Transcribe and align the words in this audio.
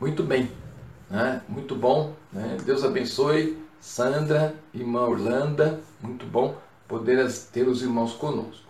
Muito 0.00 0.22
bem, 0.22 0.48
né? 1.10 1.42
muito 1.48 1.74
bom. 1.74 2.12
Né? 2.32 2.56
Deus 2.64 2.84
abençoe 2.84 3.58
Sandra, 3.80 4.54
irmã 4.72 5.00
Orlando, 5.02 5.80
muito 6.00 6.24
bom 6.24 6.56
poder 6.86 7.28
ter 7.52 7.66
os 7.66 7.82
irmãos 7.82 8.12
conosco. 8.12 8.68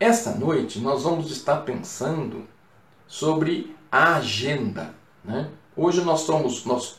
Esta 0.00 0.34
noite 0.34 0.78
nós 0.78 1.02
vamos 1.02 1.30
estar 1.30 1.58
pensando 1.58 2.44
sobre 3.06 3.76
a 3.92 4.16
agenda. 4.16 4.94
Né? 5.22 5.50
Hoje 5.76 6.02
nós 6.02 6.20
somos, 6.20 6.64
nós 6.64 6.98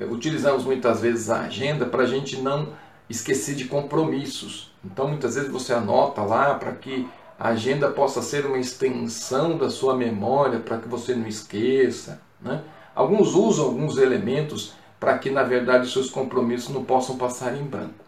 utilizamos 0.00 0.64
muitas 0.64 1.02
vezes 1.02 1.28
a 1.28 1.42
agenda 1.42 1.84
para 1.84 2.04
a 2.04 2.06
gente 2.06 2.38
não 2.38 2.72
esquecer 3.10 3.54
de 3.56 3.66
compromissos. 3.66 4.72
Então 4.82 5.08
muitas 5.08 5.34
vezes 5.34 5.50
você 5.50 5.74
anota 5.74 6.22
lá 6.22 6.54
para 6.54 6.72
que 6.72 7.06
a 7.38 7.48
agenda 7.48 7.90
possa 7.90 8.22
ser 8.22 8.46
uma 8.46 8.58
extensão 8.58 9.58
da 9.58 9.68
sua 9.68 9.94
memória, 9.94 10.60
para 10.60 10.78
que 10.78 10.88
você 10.88 11.14
não 11.14 11.26
esqueça. 11.26 12.22
Né? 12.40 12.62
Alguns 12.96 13.34
usam 13.34 13.66
alguns 13.66 13.98
elementos 13.98 14.72
para 14.98 15.18
que, 15.18 15.30
na 15.30 15.42
verdade, 15.42 15.90
seus 15.90 16.08
compromissos 16.08 16.70
não 16.74 16.82
possam 16.82 17.18
passar 17.18 17.54
em 17.54 17.62
branco. 17.62 18.06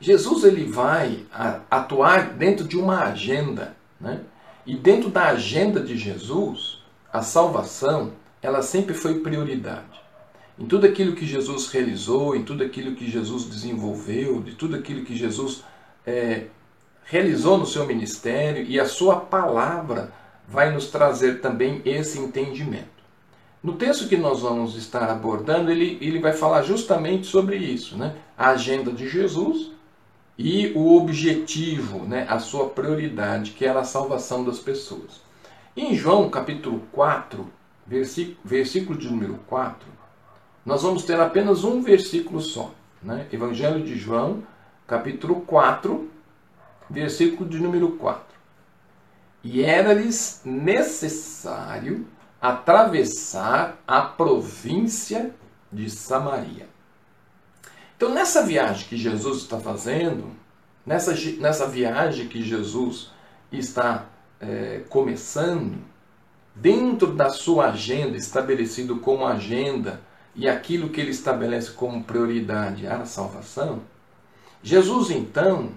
Jesus 0.00 0.44
ele 0.44 0.64
vai 0.64 1.26
atuar 1.70 2.30
dentro 2.30 2.66
de 2.66 2.78
uma 2.78 3.04
agenda, 3.04 3.76
né? 4.00 4.22
E 4.64 4.74
dentro 4.74 5.10
da 5.10 5.26
agenda 5.26 5.78
de 5.78 5.94
Jesus, 5.94 6.82
a 7.12 7.20
salvação, 7.20 8.12
ela 8.40 8.62
sempre 8.62 8.94
foi 8.94 9.20
prioridade. 9.20 10.00
Em 10.58 10.64
tudo 10.64 10.86
aquilo 10.86 11.14
que 11.14 11.26
Jesus 11.26 11.68
realizou, 11.68 12.34
em 12.34 12.42
tudo 12.42 12.64
aquilo 12.64 12.94
que 12.94 13.10
Jesus 13.10 13.44
desenvolveu, 13.44 14.40
de 14.40 14.52
tudo 14.54 14.76
aquilo 14.76 15.04
que 15.04 15.14
Jesus 15.14 15.64
é, 16.06 16.46
realizou 17.04 17.58
no 17.58 17.66
seu 17.66 17.86
ministério, 17.86 18.64
e 18.64 18.80
a 18.80 18.86
sua 18.86 19.16
palavra 19.16 20.12
vai 20.48 20.72
nos 20.72 20.86
trazer 20.86 21.42
também 21.42 21.82
esse 21.84 22.18
entendimento. 22.18 22.99
No 23.62 23.74
texto 23.74 24.08
que 24.08 24.16
nós 24.16 24.40
vamos 24.40 24.74
estar 24.74 25.10
abordando, 25.10 25.70
ele, 25.70 25.98
ele 26.00 26.18
vai 26.18 26.32
falar 26.32 26.62
justamente 26.62 27.26
sobre 27.26 27.56
isso, 27.56 27.94
né? 27.94 28.16
a 28.36 28.50
agenda 28.50 28.90
de 28.90 29.06
Jesus 29.06 29.70
e 30.38 30.72
o 30.74 30.96
objetivo, 30.96 32.06
né? 32.06 32.26
a 32.30 32.38
sua 32.38 32.70
prioridade, 32.70 33.50
que 33.50 33.66
era 33.66 33.80
a 33.80 33.84
salvação 33.84 34.42
das 34.42 34.58
pessoas. 34.58 35.20
Em 35.76 35.94
João 35.94 36.30
capítulo 36.30 36.82
4, 36.90 37.46
versículo, 37.86 38.38
versículo 38.42 38.98
de 38.98 39.10
número 39.10 39.38
4, 39.46 39.86
nós 40.64 40.82
vamos 40.82 41.04
ter 41.04 41.20
apenas 41.20 41.62
um 41.62 41.82
versículo 41.82 42.40
só. 42.40 42.72
Né? 43.02 43.26
Evangelho 43.30 43.84
de 43.84 43.94
João, 43.94 44.42
capítulo 44.86 45.42
4, 45.42 46.10
versículo 46.88 47.46
de 47.46 47.58
número 47.58 47.92
4. 47.92 48.24
E 49.44 49.62
era-lhes 49.62 50.40
necessário 50.46 52.06
atravessar 52.40 53.82
a 53.86 54.00
província 54.00 55.34
de 55.72 55.90
Samaria. 55.90 56.68
Então, 57.96 58.14
nessa 58.14 58.42
viagem 58.42 58.88
que 58.88 58.96
Jesus 58.96 59.42
está 59.42 59.60
fazendo, 59.60 60.32
nessa, 60.86 61.14
nessa 61.38 61.66
viagem 61.66 62.28
que 62.28 62.42
Jesus 62.42 63.10
está 63.52 64.06
é, 64.40 64.82
começando, 64.88 65.84
dentro 66.54 67.12
da 67.14 67.28
sua 67.28 67.68
agenda, 67.68 68.16
estabelecido 68.16 68.96
como 68.96 69.26
agenda, 69.26 70.00
e 70.34 70.48
aquilo 70.48 70.88
que 70.88 71.00
ele 71.00 71.10
estabelece 71.10 71.72
como 71.72 72.02
prioridade 72.02 72.86
a 72.86 73.04
salvação, 73.04 73.82
Jesus 74.62 75.10
então, 75.10 75.70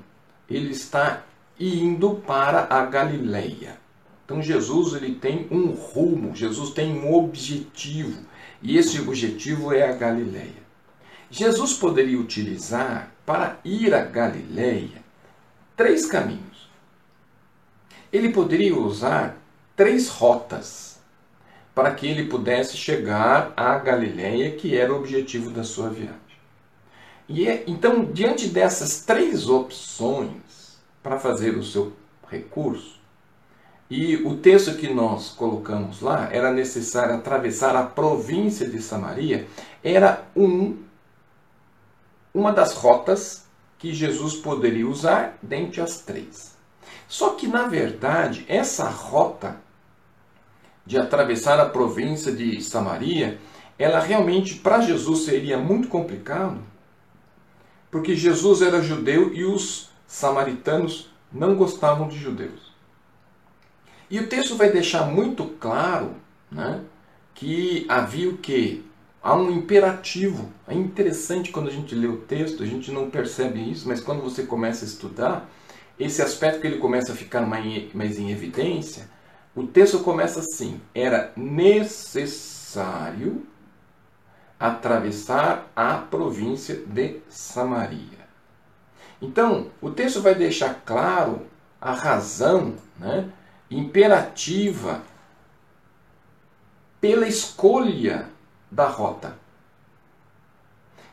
ele 0.49 0.71
está 0.71 1.23
indo 1.59 2.15
para 2.15 2.67
a 2.69 2.85
Galileia. 2.85 3.82
Então 4.33 4.41
Jesus 4.41 4.95
ele 4.95 5.13
tem 5.13 5.47
um 5.51 5.67
rumo, 5.67 6.35
Jesus 6.35 6.71
tem 6.71 6.91
um 6.97 7.13
objetivo, 7.13 8.23
e 8.63 8.79
esse 8.79 8.99
objetivo 8.99 9.71
é 9.71 9.87
a 9.87 9.93
Galileia. 9.93 10.63
Jesus 11.29 11.73
poderia 11.73 12.19
utilizar 12.19 13.11
para 13.27 13.59
ir 13.63 13.93
à 13.93 14.01
Galileia 14.01 15.03
três 15.77 16.07
caminhos. 16.07 16.67
Ele 18.11 18.29
poderia 18.29 18.75
usar 18.75 19.37
três 19.75 20.09
rotas 20.09 20.99
para 21.75 21.93
que 21.93 22.07
ele 22.07 22.25
pudesse 22.25 22.75
chegar 22.75 23.53
à 23.55 23.77
Galileia, 23.77 24.55
que 24.55 24.75
era 24.75 24.91
o 24.91 24.97
objetivo 24.97 25.51
da 25.51 25.63
sua 25.63 25.89
viagem. 25.89 26.17
E 27.29 27.47
é, 27.47 27.63
então, 27.67 28.03
diante 28.05 28.47
dessas 28.47 29.05
três 29.05 29.47
opções 29.47 30.79
para 31.03 31.19
fazer 31.19 31.55
o 31.55 31.63
seu 31.63 31.93
recurso, 32.27 33.02
e 33.95 34.15
o 34.15 34.37
texto 34.37 34.75
que 34.75 34.91
nós 34.91 35.29
colocamos 35.29 36.01
lá, 36.01 36.27
era 36.31 36.51
necessário 36.51 37.13
atravessar 37.13 37.75
a 37.75 37.83
província 37.83 38.67
de 38.67 38.81
Samaria, 38.81 39.47
era 39.83 40.25
um, 40.35 40.79
uma 42.33 42.51
das 42.51 42.73
rotas 42.73 43.45
que 43.77 43.93
Jesus 43.93 44.33
poderia 44.33 44.87
usar 44.87 45.37
dentre 45.43 45.79
as 45.79 45.99
três. 45.99 46.57
Só 47.07 47.35
que, 47.35 47.45
na 47.45 47.67
verdade, 47.67 48.43
essa 48.47 48.89
rota 48.89 49.57
de 50.83 50.97
atravessar 50.97 51.59
a 51.59 51.69
província 51.69 52.31
de 52.31 52.63
Samaria, 52.63 53.39
ela 53.77 53.99
realmente 53.99 54.55
para 54.55 54.81
Jesus 54.81 55.23
seria 55.23 55.59
muito 55.59 55.87
complicado, 55.87 56.59
porque 57.91 58.15
Jesus 58.15 58.63
era 58.63 58.81
judeu 58.81 59.31
e 59.35 59.43
os 59.43 59.91
samaritanos 60.07 61.13
não 61.31 61.53
gostavam 61.53 62.07
de 62.07 62.17
judeus. 62.17 62.72
E 64.13 64.19
o 64.19 64.27
texto 64.27 64.55
vai 64.55 64.69
deixar 64.71 65.07
muito 65.07 65.43
claro 65.59 66.13
né, 66.51 66.81
que 67.33 67.83
havia 67.89 68.29
o 68.29 68.37
que? 68.37 68.85
Há 69.23 69.35
um 69.35 69.49
imperativo. 69.49 70.51
É 70.67 70.75
interessante 70.75 71.51
quando 71.51 71.67
a 71.67 71.71
gente 71.71 71.95
lê 71.95 72.05
o 72.05 72.17
texto, 72.17 72.61
a 72.61 72.65
gente 72.67 72.91
não 72.91 73.09
percebe 73.09 73.71
isso, 73.71 73.87
mas 73.87 73.99
quando 73.99 74.21
você 74.21 74.43
começa 74.43 74.85
a 74.85 74.87
estudar, 74.87 75.49
esse 75.99 76.21
aspecto 76.21 76.61
que 76.61 76.67
ele 76.67 76.77
começa 76.77 77.11
a 77.11 77.15
ficar 77.15 77.41
mais 77.41 78.19
em 78.19 78.29
evidência, 78.29 79.09
o 79.55 79.65
texto 79.65 79.97
começa 80.01 80.41
assim: 80.41 80.79
era 80.93 81.33
necessário 81.35 82.27
atravessar 84.59 85.71
a 85.75 85.97
província 85.97 86.75
de 86.85 87.17
Samaria. 87.29 88.27
Então, 89.19 89.71
o 89.81 89.89
texto 89.89 90.21
vai 90.21 90.35
deixar 90.35 90.83
claro 90.85 91.47
a 91.81 91.93
razão 91.93 92.75
né, 92.99 93.27
imperativa 93.77 95.01
pela 96.99 97.27
escolha 97.27 98.29
da 98.71 98.87
rota. 98.87 99.37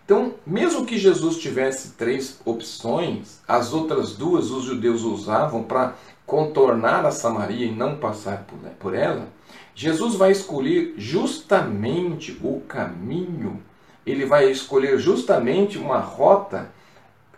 Então, 0.05 0.35
mesmo 0.45 0.85
que 0.85 0.99
Jesus 0.99 1.37
tivesse 1.37 1.93
três 1.93 2.41
opções, 2.45 3.41
as 3.47 3.73
outras 3.73 4.17
duas 4.17 4.51
os 4.51 4.65
judeus 4.65 5.03
usavam 5.03 5.63
para 5.63 5.95
contornar 6.27 7.07
a 7.07 7.13
Samaria 7.13 7.67
e 7.67 7.75
não 7.75 7.97
passar 7.97 8.45
por 8.79 8.95
ela, 8.95 9.29
Jesus 9.75 10.15
vai 10.15 10.33
escolher 10.33 10.95
justamente 10.97 12.39
o 12.43 12.61
caminho, 12.63 13.63
ele 14.05 14.27
vai 14.27 14.51
escolher 14.51 14.99
justamente 14.99 15.79
uma 15.79 15.99
rota 15.99 16.71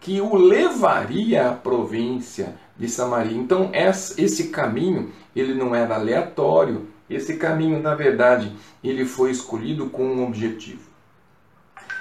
que 0.01 0.21
o 0.21 0.35
levaria 0.35 1.51
à 1.51 1.55
província 1.55 2.57
de 2.77 2.89
Samaria. 2.89 3.37
Então, 3.37 3.71
esse 3.73 4.49
caminho, 4.49 5.13
ele 5.35 5.55
não 5.55 5.75
era 5.75 5.95
aleatório, 5.95 6.89
esse 7.09 7.37
caminho, 7.37 7.81
na 7.81 7.95
verdade, 7.95 8.53
ele 8.83 9.05
foi 9.05 9.31
escolhido 9.31 9.91
com 9.91 10.05
um 10.05 10.27
objetivo. 10.27 10.91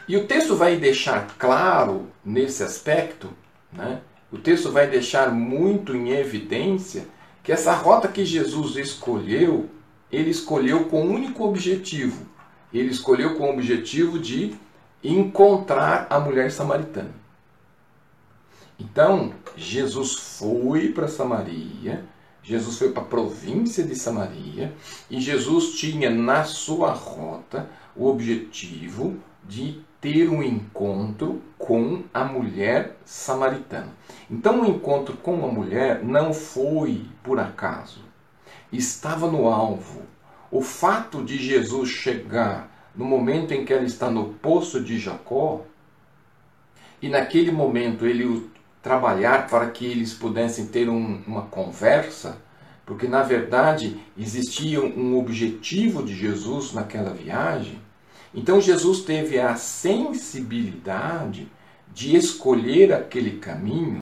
E 0.08 0.16
o 0.18 0.26
texto 0.26 0.56
vai 0.56 0.78
deixar 0.78 1.28
claro 1.38 2.08
nesse 2.24 2.64
aspecto, 2.64 3.30
né? 3.72 4.02
o 4.32 4.38
texto 4.38 4.72
vai 4.72 4.88
deixar 4.88 5.32
muito 5.32 5.96
em 5.96 6.12
evidência 6.12 7.06
que 7.44 7.52
essa 7.52 7.74
rota 7.74 8.08
que 8.08 8.24
Jesus 8.24 8.78
escolheu, 8.78 9.70
ele 10.12 10.30
escolheu 10.30 10.86
com 10.86 11.04
um 11.04 11.14
único 11.14 11.44
objetivo. 11.44 12.26
Ele 12.74 12.90
escolheu 12.90 13.36
com 13.36 13.50
o 13.50 13.54
objetivo 13.54 14.18
de 14.20 14.56
encontrar 15.04 16.08
a 16.10 16.20
mulher 16.20 16.52
samaritana. 16.52 17.21
Então, 18.82 19.32
Jesus 19.56 20.14
foi 20.14 20.90
para 20.90 21.08
Samaria, 21.08 22.04
Jesus 22.42 22.80
foi 22.80 22.92
para 22.92 23.04
a 23.04 23.06
província 23.06 23.84
de 23.84 23.96
Samaria, 23.96 24.74
e 25.08 25.22
Jesus 25.22 25.76
tinha 25.76 26.10
na 26.10 26.44
sua 26.46 26.92
rota 26.92 27.70
o 27.96 28.08
objetivo 28.08 29.18
de 29.48 29.82
ter 30.00 30.28
um 30.30 30.42
encontro 30.42 31.44
com 31.60 32.04
a 32.12 32.24
mulher 32.24 32.98
samaritana. 33.06 33.96
Então, 34.28 34.62
o 34.62 34.66
encontro 34.66 35.16
com 35.16 35.46
a 35.46 35.52
mulher 35.52 36.04
não 36.04 36.34
foi 36.34 37.06
por 37.22 37.40
acaso, 37.40 38.04
estava 38.74 39.30
no 39.30 39.48
alvo. 39.48 40.02
O 40.50 40.62
fato 40.62 41.24
de 41.24 41.38
Jesus 41.38 41.88
chegar 41.90 42.90
no 42.96 43.06
momento 43.06 43.54
em 43.54 43.64
que 43.64 43.72
ela 43.72 43.86
está 43.86 44.10
no 44.10 44.34
poço 44.34 44.84
de 44.84 44.98
Jacó, 44.98 45.62
e 47.00 47.10
naquele 47.10 47.52
momento 47.52 48.06
ele 48.06 48.51
trabalhar 48.82 49.48
para 49.48 49.70
que 49.70 49.86
eles 49.86 50.14
pudessem 50.14 50.68
ter 50.68 50.90
um, 50.90 51.22
uma 51.28 51.44
conversa, 51.44 52.42
porque 52.86 53.08
na 53.08 53.22
verdade 53.22 54.00
existia 54.18 54.82
um 54.82 55.18
objetivo 55.18 56.04
de 56.04 56.16
Jesus 56.16 56.74
naquela 56.74 57.14
viagem. 57.14 57.80
Então 58.34 58.60
Jesus 58.60 59.02
teve 59.02 59.40
a 59.40 59.56
sensibilidade 59.56 61.48
de 61.94 62.16
escolher 62.16 62.94
aquele 62.94 63.38
caminho, 63.38 64.00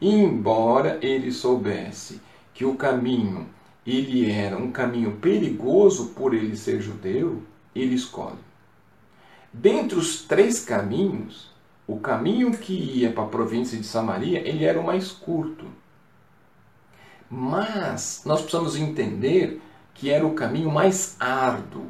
embora 0.00 0.98
ele 1.00 1.32
soubesse 1.32 2.20
que 2.52 2.64
o 2.64 2.74
caminho 2.74 3.46
ele 3.86 4.30
era 4.30 4.58
um 4.58 4.70
caminho 4.70 5.16
perigoso 5.16 6.10
por 6.10 6.34
ele 6.34 6.56
ser 6.56 6.80
judeu, 6.82 7.42
ele 7.74 7.94
escolhe. 7.94 8.36
Dentre 9.52 9.98
os 9.98 10.24
três 10.24 10.62
caminhos, 10.62 11.50
o 11.88 11.98
caminho 11.98 12.50
que 12.52 12.74
ia 12.74 13.10
para 13.10 13.24
a 13.24 13.28
província 13.28 13.78
de 13.78 13.84
Samaria, 13.84 14.46
ele 14.46 14.62
era 14.62 14.78
o 14.78 14.84
mais 14.84 15.10
curto. 15.10 15.64
Mas 17.30 18.22
nós 18.26 18.42
precisamos 18.42 18.76
entender 18.76 19.60
que 19.94 20.10
era 20.10 20.26
o 20.26 20.34
caminho 20.34 20.70
mais 20.70 21.16
árduo. 21.18 21.86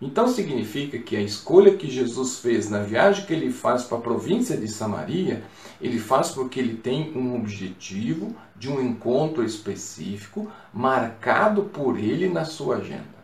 Então 0.00 0.26
significa 0.26 0.98
que 0.98 1.14
a 1.14 1.20
escolha 1.20 1.76
que 1.76 1.90
Jesus 1.90 2.38
fez 2.38 2.70
na 2.70 2.82
viagem 2.82 3.26
que 3.26 3.34
ele 3.34 3.52
faz 3.52 3.84
para 3.84 3.98
a 3.98 4.00
província 4.00 4.56
de 4.56 4.66
Samaria, 4.66 5.44
ele 5.78 5.98
faz 5.98 6.30
porque 6.30 6.58
ele 6.58 6.76
tem 6.76 7.12
um 7.14 7.36
objetivo 7.36 8.34
de 8.56 8.70
um 8.70 8.80
encontro 8.80 9.44
específico 9.44 10.50
marcado 10.72 11.64
por 11.64 11.98
ele 11.98 12.30
na 12.30 12.46
sua 12.46 12.76
agenda. 12.76 13.20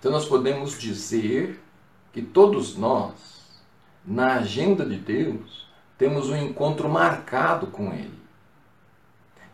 Então 0.00 0.10
nós 0.10 0.26
podemos 0.26 0.76
dizer 0.76 1.60
que 2.12 2.22
todos 2.22 2.76
nós, 2.76 3.37
na 4.08 4.36
agenda 4.36 4.86
de 4.86 4.96
Deus, 4.96 5.66
temos 5.98 6.30
um 6.30 6.36
encontro 6.36 6.88
marcado 6.88 7.66
com 7.66 7.92
ele. 7.92 8.18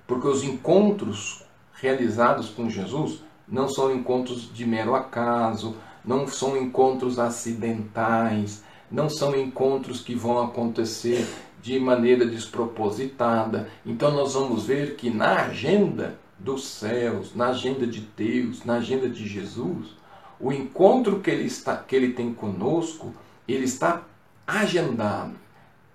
Porque 0.06 0.28
os 0.28 0.44
encontros 0.44 1.44
realizados 1.72 2.50
com 2.50 2.70
Jesus 2.70 3.24
não 3.48 3.68
são 3.68 3.92
encontros 3.92 4.54
de 4.54 4.64
mero 4.64 4.94
acaso, 4.94 5.76
não 6.04 6.28
são 6.28 6.56
encontros 6.56 7.18
acidentais, 7.18 8.62
não 8.90 9.10
são 9.10 9.34
encontros 9.34 10.00
que 10.00 10.14
vão 10.14 10.40
acontecer 10.40 11.26
de 11.60 11.80
maneira 11.80 12.24
despropositada. 12.24 13.68
Então 13.84 14.12
nós 14.12 14.34
vamos 14.34 14.66
ver 14.66 14.94
que 14.94 15.10
na 15.10 15.46
agenda 15.46 16.16
dos 16.38 16.64
céus, 16.64 17.34
na 17.34 17.48
agenda 17.48 17.86
de 17.86 18.00
Deus, 18.00 18.64
na 18.64 18.74
agenda 18.74 19.08
de 19.08 19.26
Jesus, 19.26 19.96
o 20.38 20.52
encontro 20.52 21.18
que 21.18 21.30
ele, 21.30 21.44
está, 21.44 21.76
que 21.76 21.96
ele 21.96 22.12
tem 22.12 22.32
conosco, 22.32 23.12
ele 23.48 23.64
está 23.64 24.02
agendado. 24.46 25.34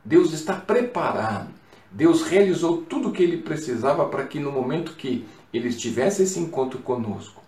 Deus 0.04 0.34
está 0.34 0.54
preparado. 0.56 1.50
Deus 1.92 2.24
realizou 2.24 2.84
tudo 2.84 3.10
o 3.10 3.12
que 3.12 3.24
ele 3.24 3.38
precisava 3.38 4.08
para 4.08 4.26
que 4.26 4.40
no 4.40 4.52
momento 4.52 4.96
que 4.96 5.26
ele 5.54 5.74
tivesse 5.74 6.24
esse 6.24 6.40
encontro 6.40 6.80
conosco, 6.80 7.42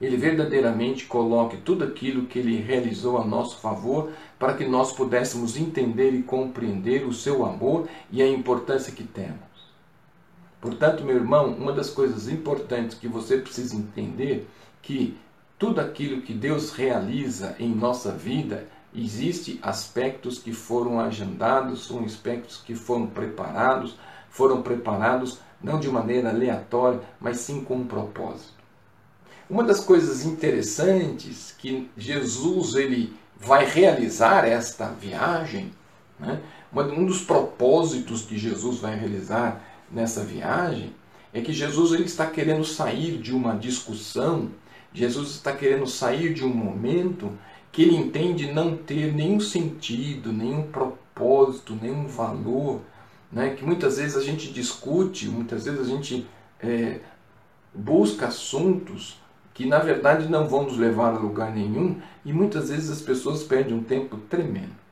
ele 0.00 0.16
verdadeiramente 0.16 1.06
coloque 1.06 1.56
tudo 1.58 1.84
aquilo 1.84 2.26
que 2.26 2.38
ele 2.38 2.56
realizou 2.56 3.18
a 3.18 3.24
nosso 3.24 3.58
favor 3.58 4.10
para 4.38 4.54
que 4.54 4.64
nós 4.64 4.92
pudéssemos 4.92 5.56
entender 5.56 6.12
e 6.12 6.22
compreender 6.22 7.06
o 7.06 7.12
seu 7.12 7.44
amor 7.44 7.88
e 8.10 8.20
a 8.20 8.26
importância 8.26 8.92
que 8.92 9.04
temos. 9.04 9.52
Portanto, 10.60 11.04
meu 11.04 11.16
irmão, 11.16 11.52
uma 11.52 11.72
das 11.72 11.90
coisas 11.90 12.28
importantes 12.28 12.96
que 12.96 13.08
você 13.08 13.38
precisa 13.38 13.76
entender 13.76 14.48
que 14.80 15.16
tudo 15.58 15.80
aquilo 15.80 16.22
que 16.22 16.32
Deus 16.32 16.72
realiza 16.72 17.54
em 17.58 17.68
nossa 17.68 18.10
vida, 18.10 18.68
existe 18.94 19.58
aspectos 19.62 20.38
que 20.38 20.52
foram 20.52 21.00
agendados, 21.00 21.86
são 21.86 22.04
aspectos 22.04 22.62
que 22.64 22.74
foram 22.74 23.06
preparados, 23.06 23.96
foram 24.30 24.62
preparados 24.62 25.38
não 25.62 25.78
de 25.78 25.88
maneira 25.88 26.30
aleatória, 26.30 27.00
mas 27.20 27.38
sim 27.38 27.62
com 27.62 27.76
um 27.76 27.86
propósito. 27.86 28.62
Uma 29.48 29.62
das 29.62 29.80
coisas 29.80 30.24
interessantes 30.24 31.54
que 31.56 31.90
Jesus 31.96 32.74
ele 32.74 33.14
vai 33.36 33.64
realizar 33.64 34.46
esta 34.46 34.86
viagem, 34.88 35.72
né? 36.18 36.40
um 36.74 37.04
dos 37.04 37.22
propósitos 37.22 38.22
que 38.22 38.38
Jesus 38.38 38.78
vai 38.78 38.96
realizar 38.96 39.62
nessa 39.90 40.24
viagem 40.24 40.94
é 41.34 41.40
que 41.40 41.52
Jesus 41.52 41.92
ele 41.92 42.04
está 42.04 42.26
querendo 42.26 42.64
sair 42.64 43.18
de 43.18 43.32
uma 43.32 43.54
discussão, 43.54 44.50
Jesus 44.92 45.30
está 45.30 45.52
querendo 45.52 45.86
sair 45.86 46.34
de 46.34 46.44
um 46.44 46.54
momento 46.54 47.32
que 47.72 47.82
ele 47.82 47.96
entende 47.96 48.52
não 48.52 48.76
ter 48.76 49.12
nenhum 49.14 49.40
sentido, 49.40 50.30
nenhum 50.30 50.70
propósito, 50.70 51.74
nenhum 51.80 52.06
valor, 52.06 52.82
né? 53.32 53.54
que 53.54 53.64
muitas 53.64 53.96
vezes 53.96 54.14
a 54.14 54.20
gente 54.20 54.52
discute, 54.52 55.26
muitas 55.26 55.64
vezes 55.64 55.80
a 55.80 55.84
gente 55.84 56.28
é, 56.60 57.00
busca 57.74 58.26
assuntos 58.26 59.18
que 59.54 59.66
na 59.66 59.78
verdade 59.78 60.28
não 60.28 60.46
vão 60.46 60.64
nos 60.64 60.76
levar 60.76 61.14
a 61.14 61.18
lugar 61.18 61.50
nenhum 61.50 62.00
e 62.24 62.32
muitas 62.32 62.68
vezes 62.68 62.90
as 62.90 63.00
pessoas 63.00 63.42
perdem 63.42 63.74
um 63.74 63.82
tempo 63.82 64.18
tremendo. 64.28 64.82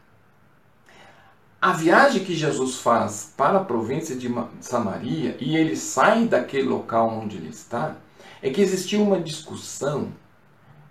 A 1.61 1.73
viagem 1.73 2.25
que 2.25 2.35
Jesus 2.35 2.77
faz 2.77 3.35
para 3.37 3.59
a 3.59 3.65
província 3.65 4.17
de 4.17 4.33
Samaria 4.63 5.37
e 5.39 5.55
ele 5.55 5.77
sai 5.77 6.27
daquele 6.27 6.67
local 6.67 7.11
onde 7.11 7.37
ele 7.37 7.51
está, 7.51 7.97
é 8.41 8.49
que 8.49 8.63
existia 8.63 8.99
uma 8.99 9.21
discussão 9.21 10.09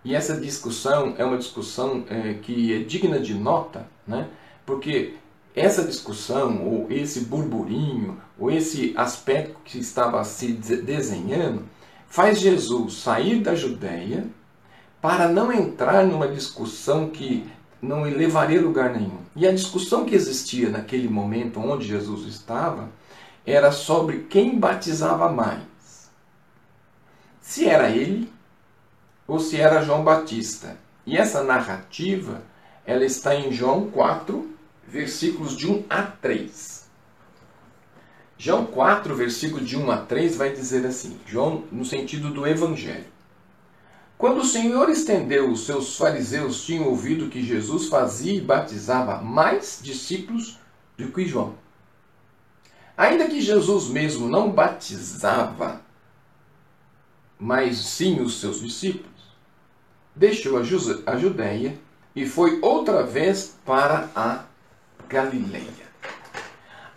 e 0.03 0.15
essa 0.15 0.39
discussão 0.39 1.13
é 1.17 1.25
uma 1.25 1.37
discussão 1.37 2.05
é, 2.09 2.35
que 2.35 2.73
é 2.73 2.79
digna 2.79 3.19
de 3.19 3.33
nota, 3.33 3.85
né? 4.07 4.27
porque 4.65 5.15
essa 5.55 5.83
discussão, 5.83 6.65
ou 6.65 6.87
esse 6.89 7.21
burburinho, 7.21 8.17
ou 8.37 8.49
esse 8.49 8.93
aspecto 8.95 9.59
que 9.65 9.79
estava 9.79 10.23
se 10.23 10.53
desenhando, 10.53 11.63
faz 12.07 12.39
Jesus 12.39 12.93
sair 12.93 13.41
da 13.41 13.55
Judéia 13.55 14.25
para 15.01 15.27
não 15.27 15.51
entrar 15.51 16.05
numa 16.05 16.27
discussão 16.27 17.09
que 17.09 17.49
não 17.81 18.03
levaria 18.03 18.61
lugar 18.61 18.93
nenhum. 18.93 19.19
E 19.35 19.47
a 19.47 19.51
discussão 19.51 20.05
que 20.05 20.15
existia 20.15 20.69
naquele 20.69 21.07
momento 21.07 21.59
onde 21.59 21.87
Jesus 21.87 22.25
estava 22.25 22.89
era 23.45 23.71
sobre 23.71 24.27
quem 24.29 24.59
batizava 24.59 25.31
mais. 25.31 26.09
Se 27.41 27.65
era 27.65 27.89
ele 27.89 28.31
ou 29.29 29.39
se 29.39 29.57
era 29.57 29.83
João 29.83 30.03
Batista. 30.03 30.75
E 31.05 31.15
essa 31.15 31.43
narrativa, 31.43 32.41
ela 32.83 33.05
está 33.05 33.35
em 33.35 33.53
João 33.53 33.89
4, 33.91 34.49
versículos 34.87 35.55
de 35.55 35.67
1 35.67 35.85
a 35.87 36.01
3. 36.01 36.89
João 38.39 38.65
4, 38.65 39.15
versículo 39.15 39.63
de 39.63 39.77
1 39.77 39.91
a 39.91 39.97
3 39.97 40.35
vai 40.35 40.51
dizer 40.51 40.83
assim: 40.85 41.19
João, 41.27 41.63
no 41.71 41.85
sentido 41.85 42.31
do 42.31 42.47
Evangelho. 42.47 43.05
Quando 44.17 44.39
o 44.39 44.45
Senhor 44.45 44.89
estendeu, 44.89 45.51
os 45.51 45.65
seus 45.65 45.95
fariseus 45.95 46.65
tinham 46.65 46.87
ouvido 46.87 47.29
que 47.29 47.43
Jesus 47.43 47.87
fazia 47.87 48.33
e 48.33 48.41
batizava 48.41 49.21
mais 49.21 49.79
discípulos 49.81 50.59
do 50.97 51.11
que 51.11 51.25
João. 51.25 51.53
Ainda 52.97 53.27
que 53.27 53.39
Jesus 53.39 53.87
mesmo 53.87 54.27
não 54.27 54.49
batizava, 54.51 55.81
mas 57.39 57.77
sim 57.77 58.19
os 58.19 58.41
seus 58.41 58.59
discípulos, 58.59 59.18
deixou 60.19 60.57
a 60.57 61.17
Judéia 61.17 61.79
e 62.13 62.25
foi 62.27 62.59
outra 62.61 63.03
vez 63.03 63.57
para 63.65 64.09
a 64.13 64.43
Galileia. 65.07 65.87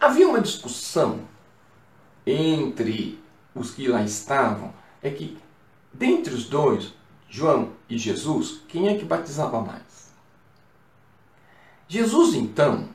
Havia 0.00 0.28
uma 0.28 0.40
discussão 0.40 1.20
entre 2.26 3.22
os 3.54 3.70
que 3.70 3.86
lá 3.86 4.02
estavam 4.02 4.74
é 5.00 5.08
que, 5.08 5.38
dentre 5.92 6.34
os 6.34 6.46
dois, 6.46 6.92
João 7.28 7.70
e 7.88 7.96
Jesus, 7.96 8.62
quem 8.66 8.88
é 8.88 8.98
que 8.98 9.04
batizava 9.04 9.60
mais? 9.60 10.12
Jesus, 11.86 12.34
então, 12.34 12.88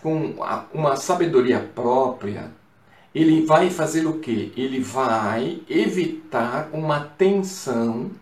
com 0.00 0.36
uma 0.72 0.94
sabedoria 0.94 1.58
própria, 1.74 2.52
ele 3.12 3.44
vai 3.44 3.70
fazer 3.70 4.06
o 4.06 4.20
quê? 4.20 4.52
Ele 4.56 4.78
vai 4.78 5.60
evitar 5.68 6.68
uma 6.72 7.00
tensão 7.00 8.12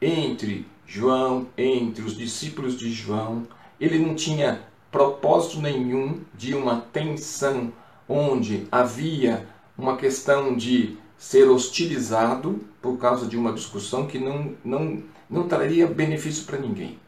entre 0.00 0.72
João, 0.86 1.46
entre 1.56 2.04
os 2.04 2.16
discípulos 2.16 2.76
de 2.76 2.92
João. 2.92 3.46
Ele 3.80 3.98
não 3.98 4.14
tinha 4.14 4.62
propósito 4.90 5.60
nenhum 5.60 6.20
de 6.34 6.54
uma 6.54 6.80
tensão 6.92 7.72
onde 8.08 8.66
havia 8.70 9.48
uma 9.76 9.96
questão 9.96 10.54
de 10.54 10.96
ser 11.18 11.48
hostilizado 11.48 12.60
por 12.80 12.98
causa 12.98 13.26
de 13.26 13.36
uma 13.36 13.52
discussão 13.52 14.06
que 14.06 14.18
não, 14.18 14.54
não, 14.64 15.02
não 15.28 15.48
traria 15.48 15.86
benefício 15.86 16.44
para 16.44 16.58
ninguém. 16.58 16.98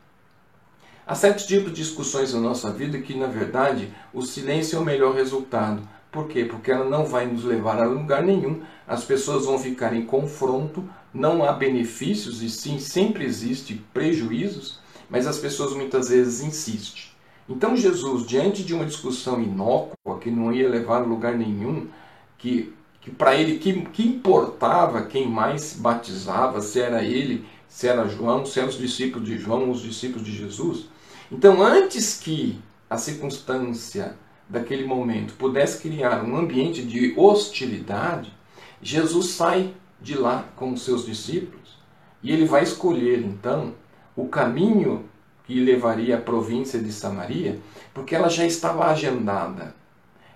Há 1.06 1.14
certos 1.14 1.46
tipos 1.46 1.72
de 1.72 1.82
discussões 1.82 2.34
na 2.34 2.40
nossa 2.40 2.72
vida 2.72 2.98
que, 2.98 3.14
na 3.14 3.28
verdade, 3.28 3.92
o 4.12 4.22
silêncio 4.22 4.76
é 4.76 4.80
o 4.80 4.84
melhor 4.84 5.14
resultado. 5.14 5.80
Por 6.10 6.26
quê? 6.26 6.44
Porque 6.44 6.72
ela 6.72 6.84
não 6.84 7.04
vai 7.04 7.26
nos 7.26 7.44
levar 7.44 7.78
a 7.78 7.86
lugar 7.86 8.22
nenhum, 8.22 8.62
as 8.88 9.04
pessoas 9.04 9.44
vão 9.46 9.58
ficar 9.58 9.94
em 9.94 10.04
confronto, 10.04 10.82
não 11.16 11.44
há 11.44 11.52
benefícios 11.52 12.42
e 12.42 12.50
sim 12.50 12.78
sempre 12.78 13.24
existe 13.24 13.74
prejuízos, 13.92 14.78
mas 15.08 15.26
as 15.26 15.38
pessoas 15.38 15.72
muitas 15.72 16.08
vezes 16.08 16.40
insistem. 16.40 17.04
Então 17.48 17.76
Jesus, 17.76 18.26
diante 18.26 18.62
de 18.62 18.74
uma 18.74 18.84
discussão 18.84 19.40
inócua 19.40 20.18
que 20.20 20.30
não 20.30 20.52
ia 20.52 20.68
levar 20.68 21.02
a 21.02 21.04
lugar 21.04 21.36
nenhum, 21.36 21.86
que, 22.36 22.74
que 23.00 23.10
para 23.10 23.36
ele 23.36 23.58
que, 23.58 23.82
que 23.86 24.06
importava 24.06 25.02
quem 25.02 25.28
mais 25.28 25.74
batizava, 25.74 26.60
se 26.60 26.80
era 26.80 27.02
ele, 27.02 27.46
se 27.68 27.88
era 27.88 28.08
João, 28.08 28.44
se 28.44 28.58
eram 28.58 28.68
os 28.68 28.78
discípulos 28.78 29.28
de 29.28 29.38
João, 29.38 29.70
os 29.70 29.80
discípulos 29.80 30.24
de 30.24 30.36
Jesus. 30.36 30.86
Então, 31.30 31.62
antes 31.62 32.18
que 32.18 32.58
a 32.88 32.96
circunstância 32.96 34.16
daquele 34.48 34.84
momento 34.84 35.34
pudesse 35.34 35.80
criar 35.80 36.24
um 36.24 36.36
ambiente 36.36 36.82
de 36.82 37.14
hostilidade, 37.16 38.32
Jesus 38.80 39.30
sai 39.30 39.74
de 40.00 40.16
lá 40.16 40.44
com 40.56 40.72
os 40.72 40.84
seus 40.84 41.04
discípulos 41.04 41.78
e 42.22 42.32
ele 42.32 42.44
vai 42.44 42.62
escolher 42.62 43.20
então 43.20 43.74
o 44.16 44.26
caminho 44.26 45.08
que 45.46 45.60
levaria 45.60 46.16
à 46.16 46.20
província 46.20 46.80
de 46.80 46.92
Samaria, 46.92 47.60
porque 47.94 48.16
ela 48.16 48.28
já 48.28 48.44
estava 48.44 48.86
agendada, 48.86 49.74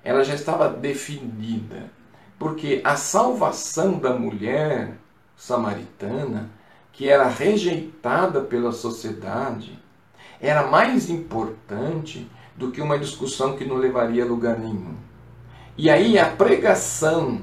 ela 0.05 0.23
já 0.23 0.35
estava 0.35 0.69
definida. 0.69 1.91
Porque 2.39 2.81
a 2.85 2.97
salvação 2.97 3.99
da 3.99 4.15
mulher 4.15 4.97
samaritana, 5.37 6.49
que 6.93 7.09
era 7.09 7.29
rejeitada 7.29 8.41
pela 8.41 8.73
sociedade, 8.73 9.79
era 10.41 10.67
mais 10.67 11.11
importante 11.11 12.31
do 12.57 12.71
que 12.71 12.81
uma 12.81 12.99
discussão 12.99 13.57
que 13.57 13.65
não 13.65 13.77
levaria 13.77 14.23
a 14.23 14.27
lugar 14.27 14.59
nenhum. 14.59 14.95
E 15.77 15.91
aí 15.91 16.19
a 16.19 16.31
pregação 16.31 17.41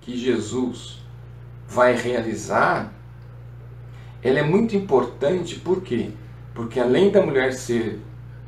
que 0.00 0.16
Jesus 0.16 1.01
vai 1.72 1.94
realizar, 1.94 2.92
ela 4.22 4.38
é 4.38 4.42
muito 4.42 4.76
importante, 4.76 5.58
por 5.58 5.80
quê? 5.82 6.10
Porque 6.54 6.78
além 6.78 7.10
da 7.10 7.24
mulher 7.24 7.54
ser 7.54 7.98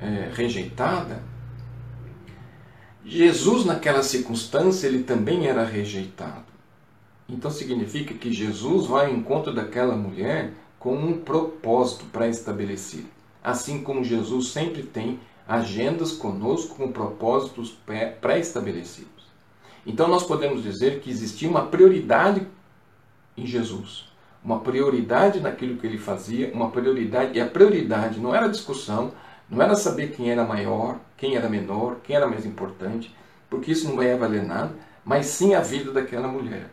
é, 0.01 0.31
rejeitada, 0.35 1.23
Jesus, 3.05 3.65
naquela 3.65 4.03
circunstância, 4.03 4.87
ele 4.87 5.03
também 5.03 5.47
era 5.47 5.65
rejeitado. 5.65 6.45
Então 7.27 7.51
significa 7.51 8.13
que 8.13 8.31
Jesus 8.31 8.87
vai 8.87 9.07
ao 9.07 9.13
encontro 9.13 9.55
daquela 9.55 9.97
mulher 9.97 10.53
com 10.79 10.95
um 10.95 11.19
propósito 11.19 12.05
pré-estabelecido. 12.07 13.09
Assim 13.43 13.83
como 13.83 14.05
Jesus 14.05 14.49
sempre 14.49 14.83
tem 14.83 15.19
agendas 15.49 16.13
conosco 16.13 16.77
com 16.77 16.93
propósitos 16.93 17.75
pré-estabelecidos. 18.21 19.25
Então 19.87 20.09
nós 20.09 20.25
podemos 20.25 20.63
dizer 20.63 21.01
que 21.01 21.11
existia 21.11 21.49
uma 21.49 21.67
prioridade 21.67 22.47
em 23.37 23.47
Jesus, 23.47 24.13
uma 24.43 24.61
prioridade 24.61 25.41
naquilo 25.41 25.77
que 25.77 25.87
ele 25.87 25.99
fazia, 25.99 26.53
uma 26.53 26.71
prioridade, 26.71 27.37
e 27.37 27.41
a 27.41 27.47
prioridade 27.47 28.21
não 28.21 28.35
era 28.35 28.49
discussão, 28.49 29.13
não 29.49 29.63
era 29.63 29.75
saber 29.75 30.13
quem 30.13 30.31
era 30.31 30.45
maior, 30.45 30.99
quem 31.17 31.37
era 31.37 31.49
menor, 31.49 31.97
quem 32.03 32.17
era 32.17 32.27
mais 32.27 32.45
importante, 32.45 33.15
porque 33.49 33.73
isso 33.73 33.89
não 33.89 33.97
vai 33.97 34.15
valer 34.17 34.45
nada, 34.45 34.73
mas 35.05 35.27
sim 35.27 35.55
a 35.55 35.61
vida 35.61 35.93
daquela 35.93 36.29
mulher. 36.29 36.71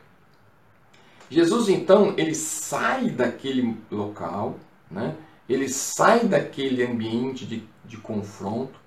Jesus 1.30 1.70
então 1.70 2.13
ele 2.18 2.36
sai 2.36 3.10
daquele 3.10 3.77
local, 3.89 4.58
né? 4.89 5.15
ele 5.48 5.70
sai 5.70 6.25
daquele 6.25 6.84
ambiente 6.84 7.46
de, 7.46 7.63
de 7.86 7.98
confronto 7.98 8.80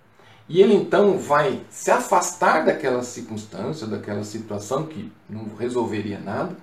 e 0.49 0.61
ele 0.61 0.75
então 0.75 1.19
vai 1.19 1.62
se 1.71 1.90
afastar 1.90 2.66
daquela 2.66 3.02
circunstância, 3.02 3.87
daquela 3.87 4.25
situação 4.25 4.87
que 4.87 5.11
não 5.28 5.57
resolveria 5.57 6.19
nada. 6.19 6.54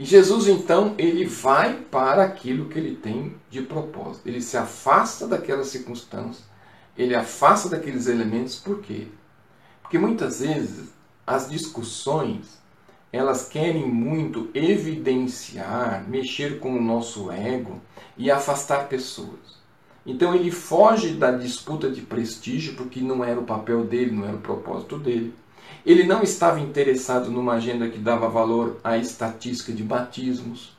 E 0.00 0.04
Jesus 0.04 0.48
então 0.48 0.96
ele 0.98 1.26
vai 1.26 1.74
para 1.74 2.24
aquilo 2.24 2.68
que 2.68 2.76
ele 2.76 2.96
tem 2.96 3.36
de 3.48 3.62
propósito. 3.62 4.26
Ele 4.26 4.42
se 4.42 4.56
afasta 4.56 5.28
daquela 5.28 5.62
circunstância 5.62 6.50
ele 6.96 7.14
afasta 7.14 7.68
daqueles 7.68 8.06
elementos, 8.06 8.56
por 8.56 8.80
quê? 8.80 9.06
Porque 9.80 9.98
muitas 9.98 10.40
vezes 10.40 10.90
as 11.26 11.48
discussões 11.48 12.60
elas 13.12 13.48
querem 13.48 13.88
muito 13.88 14.50
evidenciar, 14.54 16.04
mexer 16.08 16.60
com 16.60 16.76
o 16.76 16.82
nosso 16.82 17.30
ego 17.32 17.80
e 18.16 18.30
afastar 18.30 18.88
pessoas. 18.88 19.58
Então 20.06 20.34
ele 20.34 20.50
foge 20.50 21.14
da 21.14 21.32
disputa 21.32 21.90
de 21.90 22.02
prestígio 22.02 22.74
porque 22.74 23.00
não 23.00 23.24
era 23.24 23.40
o 23.40 23.44
papel 23.44 23.84
dele, 23.84 24.12
não 24.12 24.26
era 24.26 24.36
o 24.36 24.40
propósito 24.40 24.96
dele. 24.96 25.34
Ele 25.84 26.04
não 26.04 26.22
estava 26.22 26.60
interessado 26.60 27.30
numa 27.30 27.54
agenda 27.54 27.88
que 27.88 27.98
dava 27.98 28.28
valor 28.28 28.78
à 28.84 28.96
estatística 28.98 29.72
de 29.72 29.82
batismos. 29.82 30.76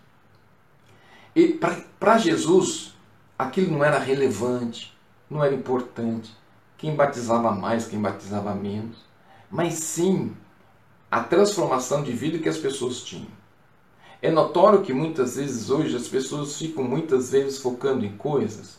Para 2.00 2.18
Jesus, 2.18 2.94
aquilo 3.38 3.72
não 3.72 3.84
era 3.84 3.98
relevante 3.98 4.92
não 5.32 5.44
era 5.44 5.56
importante 5.56 6.36
quem 6.78 6.94
batizava 6.94 7.52
mais, 7.52 7.88
quem 7.88 8.02
batizava 8.02 8.54
menos, 8.54 8.98
mas 9.50 9.76
sim 9.76 10.36
a 11.10 11.24
transformação 11.24 12.04
de 12.04 12.12
vida 12.12 12.38
que 12.38 12.50
as 12.50 12.58
pessoas 12.58 13.02
tinham. 13.02 13.32
É 14.22 14.30
notório 14.30 14.82
que 14.82 14.94
muitas 14.94 15.38
vezes 15.38 15.70
hoje 15.70 15.96
as 15.96 16.08
pessoas 16.08 16.58
ficam 16.58 16.84
muitas 16.84 17.32
vezes 17.32 17.60
focando 17.60 18.06
em 18.06 18.16
coisas, 18.18 18.78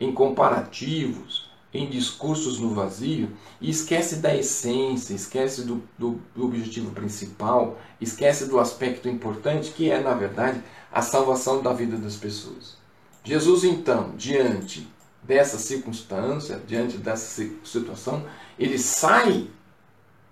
em 0.00 0.12
comparativos, 0.12 1.48
em 1.74 1.90
discursos 1.90 2.60
no 2.60 2.72
vazio 2.72 3.28
e 3.60 3.68
esquece 3.68 4.16
da 4.16 4.34
essência, 4.34 5.12
esquece 5.12 5.62
do, 5.64 5.82
do, 5.98 6.20
do 6.34 6.44
objetivo 6.46 6.92
principal, 6.92 7.78
esquece 8.00 8.46
do 8.46 8.60
aspecto 8.60 9.08
importante 9.08 9.72
que 9.72 9.90
é, 9.90 10.00
na 10.00 10.14
verdade, 10.14 10.62
a 10.92 11.02
salvação 11.02 11.60
da 11.60 11.72
vida 11.72 11.96
das 11.96 12.14
pessoas. 12.14 12.76
Jesus, 13.24 13.64
então, 13.64 14.12
diante 14.16 14.86
dessa 15.22 15.58
circunstância, 15.58 16.60
diante 16.66 16.96
dessa 16.96 17.44
situação, 17.64 18.24
ele 18.58 18.78
sai 18.78 19.48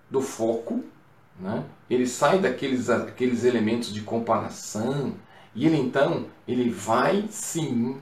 do 0.09 0.21
foco, 0.21 0.83
né? 1.39 1.63
ele 1.89 2.07
sai 2.07 2.39
daqueles 2.39 2.89
aqueles 2.89 3.43
elementos 3.43 3.91
de 3.91 4.01
comparação 4.01 5.15
e 5.55 5.65
ele 5.65 5.77
então 5.77 6.27
ele 6.47 6.69
vai 6.69 7.25
sim 7.29 7.97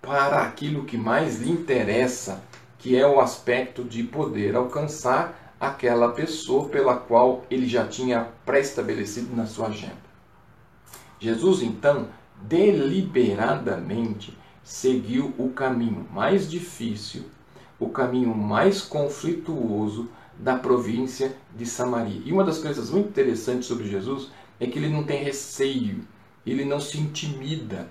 para 0.00 0.42
aquilo 0.42 0.84
que 0.84 0.96
mais 0.96 1.40
lhe 1.40 1.50
interessa, 1.50 2.40
que 2.86 2.94
é 2.94 3.04
o 3.04 3.18
aspecto 3.18 3.82
de 3.82 4.04
poder 4.04 4.54
alcançar 4.54 5.56
aquela 5.58 6.12
pessoa 6.12 6.68
pela 6.68 6.94
qual 6.94 7.44
ele 7.50 7.66
já 7.66 7.84
tinha 7.84 8.28
pré-estabelecido 8.44 9.34
na 9.34 9.44
sua 9.44 9.66
agenda. 9.66 10.06
Jesus 11.18 11.62
então 11.62 12.06
deliberadamente 12.42 14.38
seguiu 14.62 15.34
o 15.36 15.48
caminho 15.48 16.06
mais 16.12 16.48
difícil, 16.48 17.24
o 17.76 17.88
caminho 17.88 18.32
mais 18.32 18.82
conflituoso 18.82 20.08
da 20.38 20.56
província 20.56 21.36
de 21.56 21.66
Samaria. 21.66 22.22
E 22.24 22.32
uma 22.32 22.44
das 22.44 22.58
coisas 22.58 22.88
muito 22.88 23.08
interessantes 23.08 23.66
sobre 23.66 23.88
Jesus 23.88 24.30
é 24.60 24.66
que 24.68 24.78
ele 24.78 24.90
não 24.90 25.02
tem 25.02 25.24
receio, 25.24 26.06
ele 26.46 26.64
não 26.64 26.80
se 26.80 26.98
intimida. 26.98 27.90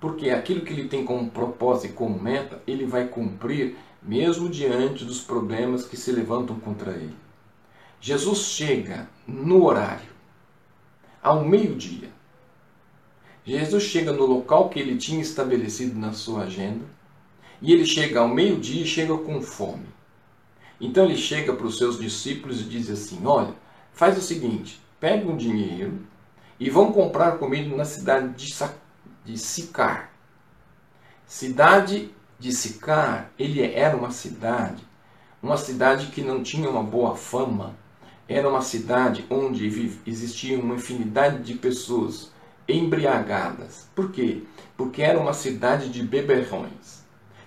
Porque 0.00 0.30
aquilo 0.30 0.60
que 0.60 0.72
ele 0.72 0.88
tem 0.88 1.04
como 1.04 1.30
propósito 1.30 1.92
e 1.92 1.94
como 1.94 2.20
meta, 2.20 2.62
ele 2.66 2.84
vai 2.84 3.08
cumprir 3.08 3.76
mesmo 4.02 4.48
diante 4.48 5.04
dos 5.04 5.20
problemas 5.20 5.84
que 5.86 5.96
se 5.96 6.12
levantam 6.12 6.58
contra 6.60 6.92
ele. 6.92 7.16
Jesus 8.00 8.40
chega 8.40 9.08
no 9.26 9.64
horário, 9.64 10.08
ao 11.22 11.44
meio-dia, 11.44 12.10
Jesus 13.46 13.84
chega 13.84 14.12
no 14.12 14.26
local 14.26 14.68
que 14.68 14.80
ele 14.80 14.96
tinha 14.96 15.22
estabelecido 15.22 15.96
na 15.96 16.12
sua 16.12 16.42
agenda 16.42 16.84
e 17.62 17.72
ele 17.72 17.86
chega 17.86 18.18
ao 18.18 18.28
meio-dia 18.28 18.82
e 18.82 18.86
chega 18.86 19.16
com 19.16 19.40
fome. 19.40 19.86
Então 20.80 21.04
ele 21.04 21.16
chega 21.16 21.52
para 21.52 21.66
os 21.66 21.78
seus 21.78 21.98
discípulos 21.98 22.60
e 22.60 22.64
diz 22.64 22.90
assim: 22.90 23.24
Olha, 23.24 23.54
faz 23.92 24.18
o 24.18 24.20
seguinte, 24.20 24.80
pegue 24.98 25.28
um 25.28 25.36
dinheiro 25.36 26.00
e 26.58 26.68
vão 26.68 26.92
comprar 26.92 27.38
comida 27.38 27.74
na 27.74 27.84
cidade 27.84 28.34
de, 28.34 28.52
de 29.26 29.36
Sicar. 29.36 30.12
Cidade 31.26 32.14
de 32.38 32.52
Sicar, 32.52 33.32
ele 33.36 33.60
era 33.60 33.96
uma 33.96 34.12
cidade, 34.12 34.84
uma 35.42 35.56
cidade 35.56 36.06
que 36.06 36.22
não 36.22 36.44
tinha 36.44 36.70
uma 36.70 36.84
boa 36.84 37.16
fama, 37.16 37.74
era 38.28 38.48
uma 38.48 38.62
cidade 38.62 39.26
onde 39.28 39.66
existia 40.06 40.58
uma 40.58 40.76
infinidade 40.76 41.42
de 41.42 41.54
pessoas 41.54 42.30
embriagadas. 42.68 43.88
Por 43.96 44.12
quê? 44.12 44.44
Porque 44.76 45.02
era 45.02 45.18
uma 45.18 45.32
cidade 45.32 45.88
de 45.88 46.04
beberrões. 46.04 47.04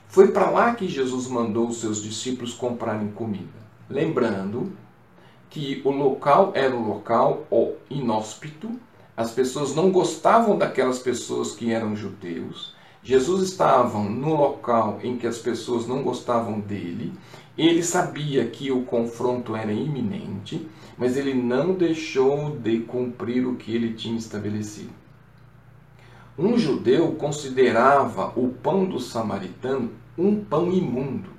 Foi 0.09 0.31
para 0.31 0.50
lá 0.50 0.75
que 0.75 0.88
Jesus 0.88 1.27
mandou 1.27 1.69
os 1.69 1.79
seus 1.79 2.03
discípulos 2.03 2.53
comprarem 2.53 3.09
comida. 3.12 3.59
Lembrando 3.89 4.74
que 5.50 5.81
o 5.86 5.91
local 5.91 6.51
era 6.55 6.75
um 6.75 6.88
local 6.88 7.45
inóspito, 7.89 8.69
as 9.19 9.31
pessoas 9.31 9.75
não 9.75 9.91
gostavam 9.91 10.57
daquelas 10.57 10.99
pessoas 10.99 11.51
que 11.51 11.73
eram 11.73 11.93
judeus. 11.93 12.73
Jesus 13.03 13.49
estava 13.49 13.99
no 13.99 14.33
local 14.33 14.97
em 15.03 15.17
que 15.17 15.27
as 15.27 15.38
pessoas 15.38 15.85
não 15.85 16.01
gostavam 16.01 16.61
dele. 16.61 17.11
Ele 17.57 17.83
sabia 17.83 18.47
que 18.47 18.71
o 18.71 18.83
confronto 18.83 19.57
era 19.57 19.73
iminente, 19.73 20.65
mas 20.97 21.17
ele 21.17 21.33
não 21.33 21.73
deixou 21.73 22.51
de 22.51 22.79
cumprir 22.79 23.45
o 23.45 23.57
que 23.57 23.75
ele 23.75 23.93
tinha 23.93 24.17
estabelecido. 24.17 24.93
Um 26.38 26.57
judeu 26.57 27.11
considerava 27.15 28.31
o 28.39 28.47
pão 28.47 28.85
do 28.85 29.01
samaritano 29.01 29.91
um 30.17 30.41
pão 30.45 30.71
imundo. 30.71 31.31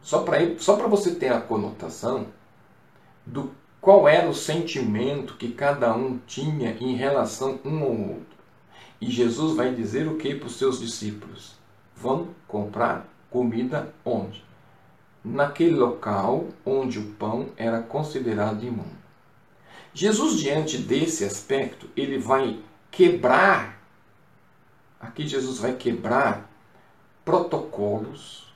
Só 0.00 0.22
para 0.22 0.86
você 0.86 1.16
ter 1.16 1.32
a 1.32 1.40
conotação 1.40 2.28
do 3.26 3.50
qual 3.80 4.06
era 4.06 4.28
o 4.28 4.34
sentimento 4.34 5.36
que 5.36 5.52
cada 5.52 5.94
um 5.96 6.18
tinha 6.26 6.76
em 6.80 6.94
relação 6.94 7.58
um 7.64 7.82
ao 7.82 7.90
outro. 7.92 8.38
E 9.00 9.10
Jesus 9.10 9.56
vai 9.56 9.74
dizer 9.74 10.06
o 10.06 10.18
que 10.18 10.34
para 10.34 10.48
os 10.48 10.56
seus 10.56 10.78
discípulos? 10.78 11.54
Vão 11.96 12.28
comprar 12.46 13.08
comida 13.30 13.94
onde? 14.04 14.44
Naquele 15.24 15.76
local 15.76 16.48
onde 16.64 16.98
o 16.98 17.12
pão 17.12 17.48
era 17.56 17.80
considerado 17.80 18.62
imundo. 18.62 19.00
Jesus, 19.94 20.38
diante 20.38 20.76
desse 20.76 21.24
aspecto, 21.24 21.88
ele 21.96 22.18
vai 22.18 22.60
quebrar, 22.90 23.82
aqui 25.00 25.26
Jesus 25.26 25.58
vai 25.58 25.74
quebrar 25.74 26.48
protocolos, 27.24 28.52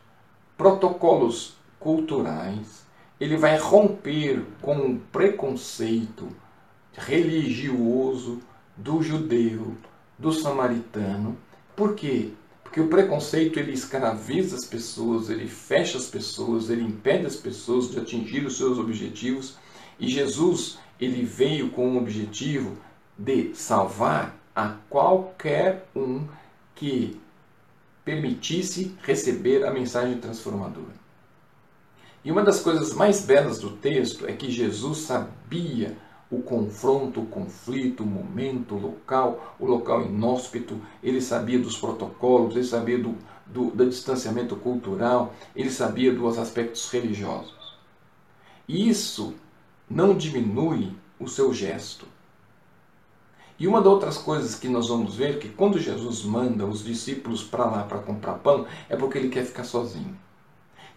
protocolos 0.57 1.57
culturais, 1.81 2.84
ele 3.21 3.37
vai 3.37 3.57
romper 3.57 4.45
com 4.61 4.77
o 4.77 4.99
preconceito 4.99 6.29
religioso 6.93 8.41
do 8.77 9.03
judeu, 9.03 9.75
do 10.19 10.33
samaritano. 10.33 11.37
Por 11.77 11.95
quê? 11.95 12.33
Porque 12.63 12.81
o 12.81 12.89
preconceito 12.89 13.59
ele 13.59 13.73
escraviza 13.73 14.57
as 14.57 14.65
pessoas, 14.65 15.31
ele 15.31 15.47
fecha 15.47 15.97
as 15.97 16.07
pessoas, 16.07 16.71
ele 16.71 16.83
impede 16.83 17.27
as 17.27 17.37
pessoas 17.37 17.91
de 17.91 18.01
atingir 18.01 18.45
os 18.45 18.57
seus 18.57 18.79
objetivos. 18.79 19.57
E 19.99 20.09
Jesus, 20.09 20.79
ele 21.01 21.25
veio 21.25 21.71
com 21.71 21.95
o 21.95 21.99
objetivo 21.99 22.77
de 23.17 23.55
salvar 23.55 24.37
a 24.55 24.77
qualquer 24.89 25.89
um 25.95 26.27
que 26.75 27.21
permitisse 28.05 28.97
receber 29.03 29.65
a 29.65 29.71
mensagem 29.71 30.19
transformadora. 30.19 31.04
E 32.25 32.33
uma 32.33 32.43
das 32.43 32.61
coisas 32.61 32.95
mais 32.95 33.25
belas 33.25 33.59
do 33.59 33.71
texto 33.71 34.27
é 34.27 34.33
que 34.33 34.51
Jesus 34.51 34.99
sabia 34.99 35.97
o 36.31 36.41
confronto, 36.41 37.21
o 37.21 37.27
conflito, 37.27 38.03
o 38.03 38.07
momento, 38.07 38.75
o 38.75 38.81
local, 38.81 39.57
o 39.61 39.67
local 39.67 40.03
inóspito, 40.03 40.81
ele 41.03 41.21
sabia 41.21 41.59
dos 41.59 41.77
protocolos, 41.77 42.57
ele 42.57 42.65
sabia 42.65 42.99
do, 42.99 43.15
do, 43.47 43.71
do 43.71 43.89
distanciamento 43.89 44.57
cultural, 44.57 45.35
ele 45.55 45.71
sabia 45.71 46.15
dos 46.15 46.39
aspectos 46.39 46.91
religiosos. 46.91 47.77
E 48.67 48.89
isso 48.89 49.35
não 49.89 50.17
diminui 50.17 50.93
o 51.21 51.29
seu 51.29 51.53
gesto. 51.53 52.07
E 53.59 53.69
uma 53.69 53.81
das 53.81 53.93
outras 53.93 54.19
coisas 54.19 54.55
que 54.55 54.67
nós 54.67 54.89
vamos 54.89 55.15
ver 55.15 55.37
é 55.37 55.39
que 55.39 55.51
quando 55.51 55.79
Jesus 55.79 56.25
manda 56.25 56.65
os 56.65 56.83
discípulos 56.83 57.45
para 57.45 57.67
lá 57.67 57.83
para 57.85 57.99
comprar 57.99 58.35
pão, 58.39 58.67
é 58.89 58.97
porque 58.97 59.19
ele 59.19 59.29
quer 59.29 59.45
ficar 59.45 59.65
sozinho. 59.65 60.17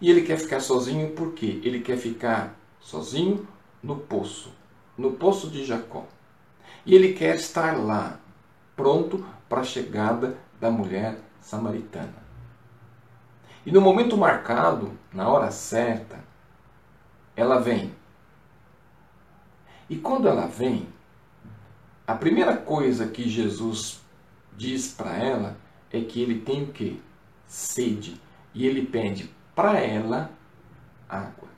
E 0.00 0.10
ele 0.10 0.22
quer 0.22 0.38
ficar 0.38 0.60
sozinho 0.60 1.12
porque 1.12 1.60
ele 1.64 1.80
quer 1.80 1.96
ficar 1.96 2.54
sozinho 2.80 3.46
no 3.82 3.96
poço, 3.96 4.52
no 4.96 5.12
poço 5.12 5.50
de 5.50 5.64
Jacó. 5.64 6.06
E 6.86 6.94
ele 6.94 7.14
quer 7.14 7.34
estar 7.34 7.76
lá, 7.76 8.20
pronto 8.76 9.24
para 9.48 9.62
a 9.62 9.64
chegada 9.64 10.38
da 10.60 10.70
mulher 10.70 11.18
samaritana. 11.40 12.28
E 13.66 13.72
no 13.72 13.80
momento 13.80 14.16
marcado, 14.16 14.96
na 15.12 15.28
hora 15.28 15.50
certa, 15.50 16.22
ela 17.34 17.58
vem. 17.58 17.92
E 19.90 19.96
quando 19.96 20.28
ela 20.28 20.46
vem, 20.46 20.88
a 22.06 22.14
primeira 22.14 22.56
coisa 22.56 23.08
que 23.08 23.28
Jesus 23.28 24.00
diz 24.56 24.92
para 24.92 25.16
ela 25.16 25.56
é 25.90 26.00
que 26.00 26.22
ele 26.22 26.40
tem 26.40 26.62
o 26.62 26.72
que? 26.72 27.02
Sede. 27.46 28.20
E 28.54 28.66
ele 28.66 28.86
pede 28.86 29.30
para 29.58 29.80
ela 29.80 30.30
água. 31.08 31.48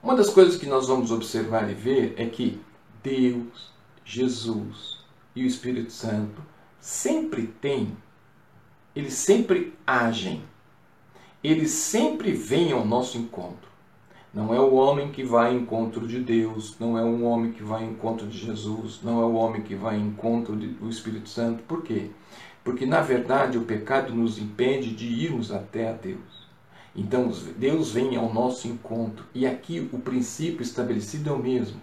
Uma 0.00 0.14
das 0.14 0.30
coisas 0.30 0.56
que 0.56 0.66
nós 0.66 0.86
vamos 0.86 1.10
observar 1.10 1.68
e 1.68 1.74
ver 1.74 2.14
é 2.16 2.26
que 2.26 2.60
Deus, 3.02 3.72
Jesus 4.04 5.04
e 5.34 5.42
o 5.42 5.46
Espírito 5.48 5.90
Santo 5.90 6.40
sempre 6.78 7.48
têm, 7.48 7.96
eles 8.94 9.14
sempre 9.14 9.76
agem, 9.84 10.44
eles 11.42 11.72
sempre 11.72 12.30
vêm 12.30 12.70
ao 12.70 12.86
nosso 12.86 13.18
encontro. 13.18 13.68
Não 14.32 14.54
é 14.54 14.60
o 14.60 14.74
homem 14.74 15.10
que 15.10 15.24
vai 15.24 15.48
ao 15.48 15.56
encontro 15.56 16.06
de 16.06 16.20
Deus, 16.20 16.78
não 16.78 16.96
é 16.96 17.02
um 17.02 17.24
homem 17.24 17.50
que 17.50 17.64
vai 17.64 17.82
ao 17.82 17.90
encontro 17.90 18.28
de 18.28 18.38
Jesus, 18.38 19.00
não 19.02 19.20
é 19.20 19.24
o 19.24 19.34
homem 19.34 19.62
que 19.62 19.74
vai 19.74 19.96
ao 19.96 20.00
encontro 20.00 20.54
do 20.54 20.88
Espírito 20.88 21.28
Santo. 21.28 21.60
Por 21.64 21.82
quê? 21.82 22.12
Porque 22.62 22.86
na 22.86 23.00
verdade 23.00 23.58
o 23.58 23.64
pecado 23.64 24.14
nos 24.14 24.38
impede 24.38 24.94
de 24.94 25.06
irmos 25.06 25.50
até 25.50 25.88
a 25.88 25.92
Deus. 25.92 26.47
Então 26.94 27.32
Deus 27.56 27.92
vem 27.92 28.16
ao 28.16 28.32
nosso 28.32 28.66
encontro 28.66 29.24
e 29.34 29.46
aqui 29.46 29.88
o 29.92 29.98
princípio 29.98 30.62
estabelecido 30.62 31.30
é 31.30 31.32
o 31.32 31.38
mesmo. 31.38 31.80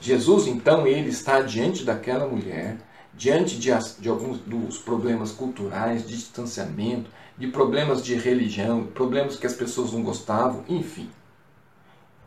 Jesus 0.00 0.46
então 0.46 0.86
ele 0.86 1.08
está 1.08 1.40
diante 1.40 1.84
daquela 1.84 2.26
mulher, 2.26 2.78
diante 3.14 3.58
de, 3.58 3.70
de 3.98 4.08
alguns 4.08 4.38
dos 4.38 4.78
problemas 4.78 5.32
culturais, 5.32 6.06
de 6.06 6.16
distanciamento, 6.16 7.10
de 7.38 7.48
problemas 7.48 8.02
de 8.02 8.14
religião, 8.14 8.86
problemas 8.86 9.36
que 9.36 9.46
as 9.46 9.54
pessoas 9.54 9.92
não 9.92 10.02
gostavam, 10.02 10.64
enfim. 10.68 11.08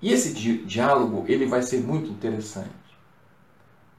E 0.02 0.12
esse 0.12 0.34
di 0.34 0.58
diálogo 0.66 1.26
ele 1.28 1.46
vai 1.46 1.62
ser 1.62 1.82
muito 1.82 2.10
interessante. 2.10 2.70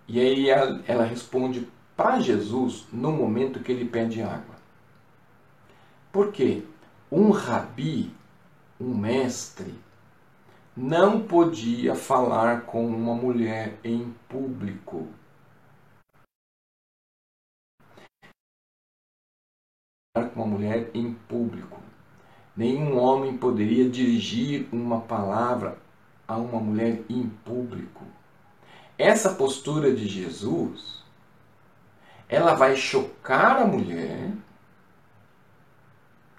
E 0.06 0.20
aí 0.20 0.50
ela, 0.50 0.82
ela 0.86 1.04
responde 1.04 1.66
para 1.96 2.20
Jesus 2.20 2.86
no 2.92 3.12
momento 3.12 3.60
que 3.60 3.72
ele 3.72 3.84
pede 3.84 4.20
água. 4.20 4.54
Por 6.12 6.30
quê? 6.30 6.62
Um 7.10 7.30
rabi 7.30 8.12
um 8.80 8.94
mestre, 8.94 9.74
não 10.76 11.26
podia 11.26 11.94
falar 11.94 12.62
com 12.62 12.86
uma 12.86 13.14
mulher 13.14 13.78
em 13.84 14.12
público. 14.28 15.08
com 20.32 20.42
uma 20.42 20.46
mulher 20.46 20.90
em 20.94 21.12
público. 21.12 21.80
Nenhum 22.56 22.98
homem 22.98 23.36
poderia 23.36 23.88
dirigir 23.90 24.68
uma 24.72 25.00
palavra 25.00 25.76
a 26.26 26.36
uma 26.36 26.60
mulher 26.60 27.02
em 27.08 27.28
público. 27.44 28.04
Essa 28.96 29.34
postura 29.34 29.92
de 29.92 30.06
Jesus, 30.06 31.02
ela 32.28 32.54
vai 32.54 32.76
chocar 32.76 33.62
a 33.62 33.66
mulher 33.66 34.32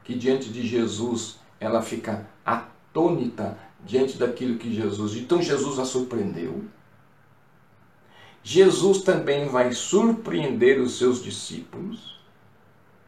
que 0.06 0.14
diante 0.14 0.50
de 0.50 0.66
Jesus 0.66 1.40
ela 1.60 1.82
fica 1.82 2.26
atônita 2.46 3.58
diante 3.84 4.18
daquilo 4.18 4.58
que 4.58 4.74
Jesus. 4.74 5.16
Então 5.16 5.42
Jesus 5.42 5.80
a 5.80 5.86
surpreendeu. 5.86 6.64
Jesus 8.44 9.02
também 9.02 9.50
vai 9.50 9.74
surpreender 9.74 10.80
os 10.80 11.00
seus 11.00 11.22
discípulos, 11.22 12.20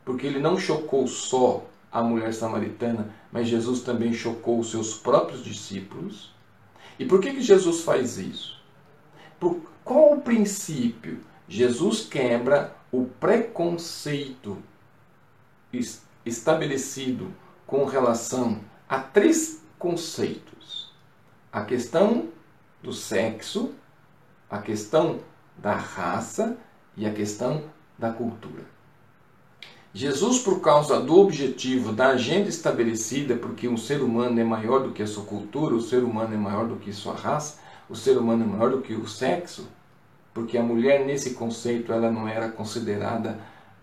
porque 0.03 0.25
ele 0.25 0.39
não 0.39 0.60
chocou 0.60 1.07
só 1.07 1.63
a 1.91 2.01
mulher 2.01 2.33
samaritana, 2.33 3.13
mas 3.31 3.47
Jesus 3.47 3.81
também 3.81 4.12
chocou 4.12 4.60
os 4.60 4.71
seus 4.71 4.95
próprios 4.95 5.43
discípulos. 5.43 6.33
E 6.97 7.05
por 7.05 7.21
que, 7.21 7.31
que 7.31 7.41
Jesus 7.41 7.81
faz 7.81 8.17
isso? 8.17 8.60
Por 9.39 9.62
qual 9.83 10.13
o 10.13 10.21
princípio? 10.21 11.19
Jesus 11.47 12.01
quebra 12.01 12.75
o 12.91 13.05
preconceito 13.05 14.57
estabelecido 16.28 17.34
com 17.66 17.86
relação 17.86 18.60
a 18.88 19.00
três 19.00 19.63
conceitos: 19.80 20.94
a 21.52 21.63
questão 21.63 22.30
do 22.82 22.94
sexo, 22.94 23.74
a 24.50 24.60
questão 24.60 25.20
da 25.58 25.76
raça 25.76 26.58
e 26.96 27.06
a 27.06 27.13
questão 27.13 27.63
da 27.98 28.12
cultura. 28.12 28.78
Jesus, 29.94 30.40
por 30.40 30.62
causa 30.62 31.00
do 31.00 31.18
objetivo 31.18 31.92
da 31.92 32.10
agenda 32.10 32.48
estabelecida, 32.48 33.36
porque 33.36 33.68
um 33.68 33.78
ser 33.78 34.02
humano 34.02 34.40
é 34.40 34.44
maior 34.44 34.84
do 34.84 34.92
que 34.92 35.02
a 35.02 35.08
sua 35.08 35.24
cultura, 35.24 35.74
o 35.74 35.82
ser 35.82 36.04
humano 36.04 36.34
é 36.36 36.38
maior 36.38 36.68
do 36.68 36.76
que 36.76 36.94
sua 36.94 37.16
raça, 37.16 37.60
o 37.90 37.96
ser 37.96 38.18
humano 38.18 38.44
é 38.44 38.48
maior 38.48 38.70
do 38.70 38.82
que 38.82 38.94
o 38.94 39.08
sexo, 39.08 39.68
porque 40.34 40.58
a 40.58 40.62
mulher 40.62 41.04
nesse 41.04 41.32
conceito 41.32 41.92
ela 41.92 42.12
não 42.12 42.28
era 42.28 42.50
considerada 42.50 43.40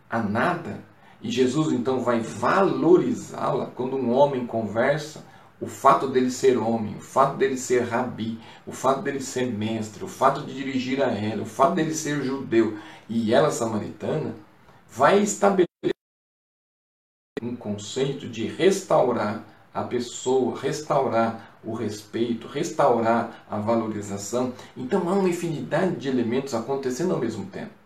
a 0.09 0.23
nada, 0.23 0.85
e 1.25 1.31
Jesus 1.31 1.73
então 1.73 2.01
vai 2.01 2.21
valorizá-la 2.21 3.71
quando 3.75 3.97
um 3.97 4.13
homem 4.13 4.47
conversa, 4.47 5.25
o 5.59 5.67
fato 5.67 6.07
dele 6.07 6.31
ser 6.31 6.59
homem, 6.59 6.95
o 6.97 7.01
fato 7.01 7.39
dele 7.39 7.57
ser 7.57 7.85
rabi, 7.85 8.39
o 8.67 8.73
fato 8.73 9.01
dele 9.01 9.21
ser 9.21 9.51
mestre, 9.51 10.05
o 10.05 10.09
fato 10.09 10.43
de 10.43 10.55
dirigir 10.55 11.03
a 11.03 11.11
ela, 11.11 11.43
o 11.43 11.47
fato 11.47 11.77
dele 11.77 11.95
ser 11.95 12.23
judeu 12.23 12.77
e 13.09 13.33
ela 13.33 13.51
samaritana, 13.51 14.35
vai 14.87 15.23
estabelecer 15.23 15.67
um 17.41 17.57
conceito 17.57 18.29
de 18.29 18.47
restaurar 18.47 19.45
a 19.73 19.83
pessoa, 19.83 20.61
restaurar 20.61 21.59
o 21.65 21.73
respeito, 21.73 22.47
restaurar 22.47 23.47
a 23.51 23.59
valorização. 23.59 24.53
Então 24.77 25.09
há 25.09 25.15
uma 25.15 25.29
infinidade 25.31 25.97
de 25.97 26.07
elementos 26.07 26.53
acontecendo 26.53 27.15
ao 27.15 27.19
mesmo 27.19 27.47
tempo. 27.47 27.84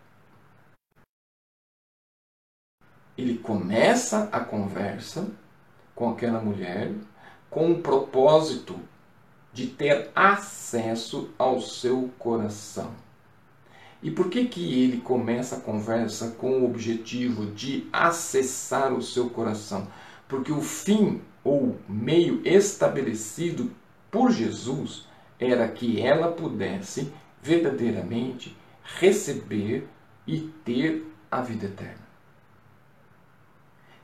Ele 3.19 3.37
começa 3.37 4.29
a 4.31 4.39
conversa 4.39 5.27
com 5.93 6.09
aquela 6.09 6.39
mulher 6.39 6.93
com 7.49 7.71
o 7.71 7.81
propósito 7.81 8.79
de 9.51 9.67
ter 9.67 10.09
acesso 10.15 11.29
ao 11.37 11.59
seu 11.59 12.09
coração. 12.17 12.91
E 14.01 14.09
por 14.09 14.29
que 14.29 14.45
que 14.45 14.81
ele 14.81 15.01
começa 15.01 15.57
a 15.57 15.59
conversa 15.59 16.31
com 16.37 16.61
o 16.61 16.65
objetivo 16.65 17.47
de 17.47 17.87
acessar 17.91 18.93
o 18.93 19.01
seu 19.01 19.29
coração? 19.29 19.87
Porque 20.27 20.51
o 20.51 20.61
fim 20.61 21.21
ou 21.43 21.77
meio 21.89 22.41
estabelecido 22.45 23.71
por 24.09 24.31
Jesus 24.31 25.05
era 25.37 25.67
que 25.67 25.99
ela 25.99 26.31
pudesse 26.31 27.11
verdadeiramente 27.41 28.55
receber 28.83 29.87
e 30.25 30.41
ter 30.63 31.05
a 31.29 31.41
vida 31.41 31.65
eterna. 31.65 32.08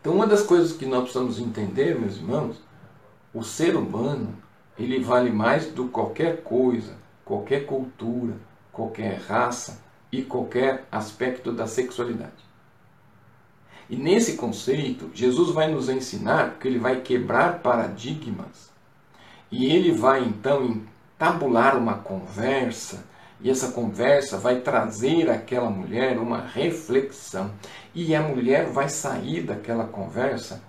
Então, 0.06 0.14
uma 0.14 0.28
das 0.28 0.44
coisas 0.44 0.72
que 0.72 0.86
nós 0.86 1.02
precisamos 1.02 1.40
entender, 1.40 2.00
meus 2.00 2.18
irmãos, 2.18 2.58
o 3.34 3.44
ser 3.44 3.76
humano, 3.76 4.36
ele 4.78 5.04
vale 5.04 5.32
mais 5.32 5.66
do 5.72 5.86
que 5.86 5.90
qualquer 5.90 6.44
coisa, 6.44 6.96
qualquer 7.26 7.66
cultura, 7.66 8.36
qualquer 8.72 9.20
raça 9.22 9.82
e 10.12 10.22
qualquer 10.22 10.86
aspecto 10.92 11.52
da 11.52 11.66
sexualidade. 11.66 12.46
E 13.90 13.96
nesse 13.96 14.38
conceito, 14.38 15.10
Jesus 15.12 15.50
vai 15.50 15.72
nos 15.72 15.90
ensinar 15.90 16.58
que 16.60 16.68
ele 16.68 16.78
vai 16.78 17.02
quebrar 17.02 17.64
paradigmas 17.64 18.70
e 19.52 19.66
ele 19.66 19.92
vai 19.92 20.24
então 20.24 20.84
tabular 21.18 21.76
uma 21.76 21.96
conversa 21.96 23.04
e 23.42 23.50
essa 23.50 23.72
conversa 23.72 24.38
vai 24.38 24.62
trazer 24.62 25.30
àquela 25.30 25.70
mulher 25.70 26.18
uma 26.18 26.40
reflexão. 26.40 27.52
E 27.94 28.16
a 28.16 28.22
mulher 28.22 28.68
vai 28.68 28.90
sair 28.90 29.42
daquela 29.44 29.86
conversa 29.86 30.62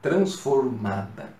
transformada. 0.00 1.34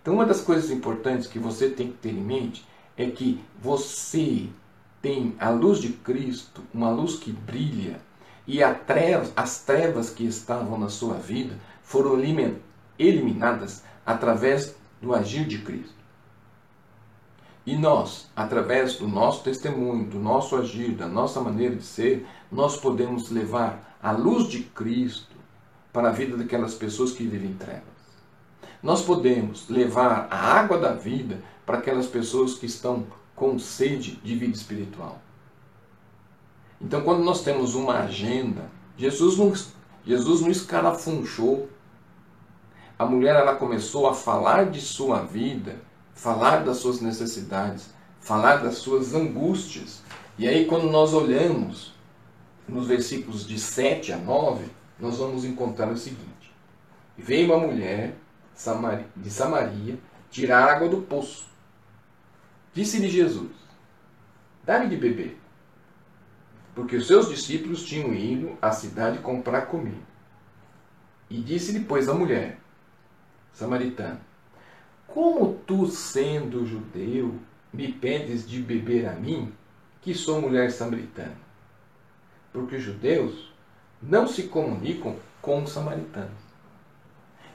Então, 0.00 0.14
uma 0.14 0.24
das 0.24 0.40
coisas 0.40 0.70
importantes 0.70 1.26
que 1.26 1.38
você 1.38 1.68
tem 1.68 1.88
que 1.88 1.98
ter 1.98 2.10
em 2.10 2.22
mente 2.22 2.66
é 2.96 3.10
que 3.10 3.42
você 3.60 4.48
tem 5.02 5.34
a 5.38 5.50
luz 5.50 5.78
de 5.78 5.90
Cristo, 5.90 6.62
uma 6.72 6.90
luz 6.90 7.16
que 7.16 7.32
brilha, 7.32 8.00
e 8.46 8.62
as 8.62 9.58
trevas 9.62 10.10
que 10.10 10.24
estavam 10.24 10.78
na 10.78 10.88
sua 10.88 11.14
vida 11.14 11.54
foram 11.82 12.18
eliminadas 12.98 13.82
através 14.04 14.74
do 15.00 15.14
agir 15.14 15.46
de 15.46 15.58
Cristo. 15.58 15.99
E 17.70 17.76
nós, 17.76 18.28
através 18.34 18.96
do 18.96 19.06
nosso 19.06 19.44
testemunho, 19.44 20.04
do 20.04 20.18
nosso 20.18 20.56
agir, 20.56 20.90
da 20.90 21.06
nossa 21.06 21.40
maneira 21.40 21.76
de 21.76 21.84
ser, 21.84 22.26
nós 22.50 22.76
podemos 22.76 23.30
levar 23.30 23.96
a 24.02 24.10
luz 24.10 24.48
de 24.48 24.64
Cristo 24.64 25.36
para 25.92 26.08
a 26.08 26.12
vida 26.12 26.36
daquelas 26.36 26.74
pessoas 26.74 27.12
que 27.12 27.24
vivem 27.24 27.50
em 27.50 27.54
trevas. 27.54 27.84
Nós 28.82 29.02
podemos 29.02 29.68
levar 29.68 30.26
a 30.32 30.36
água 30.36 30.78
da 30.78 30.94
vida 30.94 31.44
para 31.64 31.78
aquelas 31.78 32.08
pessoas 32.08 32.54
que 32.54 32.66
estão 32.66 33.06
com 33.36 33.56
sede 33.56 34.16
de 34.16 34.34
vida 34.34 34.56
espiritual. 34.56 35.22
Então, 36.80 37.02
quando 37.02 37.22
nós 37.22 37.44
temos 37.44 37.76
uma 37.76 38.00
agenda, 38.00 38.68
Jesus 38.96 39.38
não, 39.38 39.52
Jesus 40.04 40.40
não 40.40 40.50
escarafunchou. 40.50 41.68
A 42.98 43.06
mulher 43.06 43.36
ela 43.36 43.54
começou 43.54 44.08
a 44.08 44.12
falar 44.12 44.68
de 44.68 44.80
sua 44.80 45.20
vida 45.20 45.88
falar 46.14 46.64
das 46.64 46.78
suas 46.78 47.00
necessidades, 47.00 47.90
falar 48.20 48.56
das 48.56 48.76
suas 48.76 49.14
angústias. 49.14 50.02
E 50.38 50.46
aí, 50.46 50.66
quando 50.66 50.90
nós 50.90 51.12
olhamos 51.12 51.94
nos 52.68 52.86
versículos 52.86 53.46
de 53.46 53.58
7 53.58 54.12
a 54.12 54.16
9, 54.16 54.64
nós 54.98 55.18
vamos 55.18 55.44
encontrar 55.44 55.90
o 55.90 55.96
seguinte: 55.96 56.54
Veio 57.16 57.46
uma 57.46 57.66
mulher 57.66 58.14
de 59.16 59.30
Samaria 59.30 59.98
tirar 60.30 60.64
água 60.64 60.88
do 60.88 61.02
poço. 61.02 61.48
Disse-lhe 62.72 63.08
Jesus: 63.08 63.50
Dá-me 64.64 64.88
de 64.88 64.96
beber. 64.96 65.40
Porque 66.74 66.96
os 66.96 67.06
seus 67.06 67.28
discípulos 67.28 67.84
tinham 67.84 68.14
ido 68.14 68.56
à 68.62 68.70
cidade 68.70 69.18
comprar 69.18 69.62
comida. 69.62 70.10
E 71.28 71.40
disse-lhe, 71.40 71.80
pois, 71.84 72.08
a 72.08 72.14
mulher 72.14 72.58
samaritana: 73.52 74.20
como 75.12 75.54
tu, 75.66 75.86
sendo 75.86 76.66
judeu, 76.66 77.34
me 77.72 77.92
pedes 77.92 78.48
de 78.48 78.62
beber 78.62 79.08
a 79.08 79.12
mim, 79.12 79.52
que 80.00 80.14
sou 80.14 80.40
mulher 80.40 80.70
samaritana? 80.70 81.36
Porque 82.52 82.76
os 82.76 82.82
judeus 82.82 83.52
não 84.02 84.26
se 84.26 84.44
comunicam 84.44 85.16
com 85.42 85.62
os 85.62 85.70
samaritanos. 85.70 86.30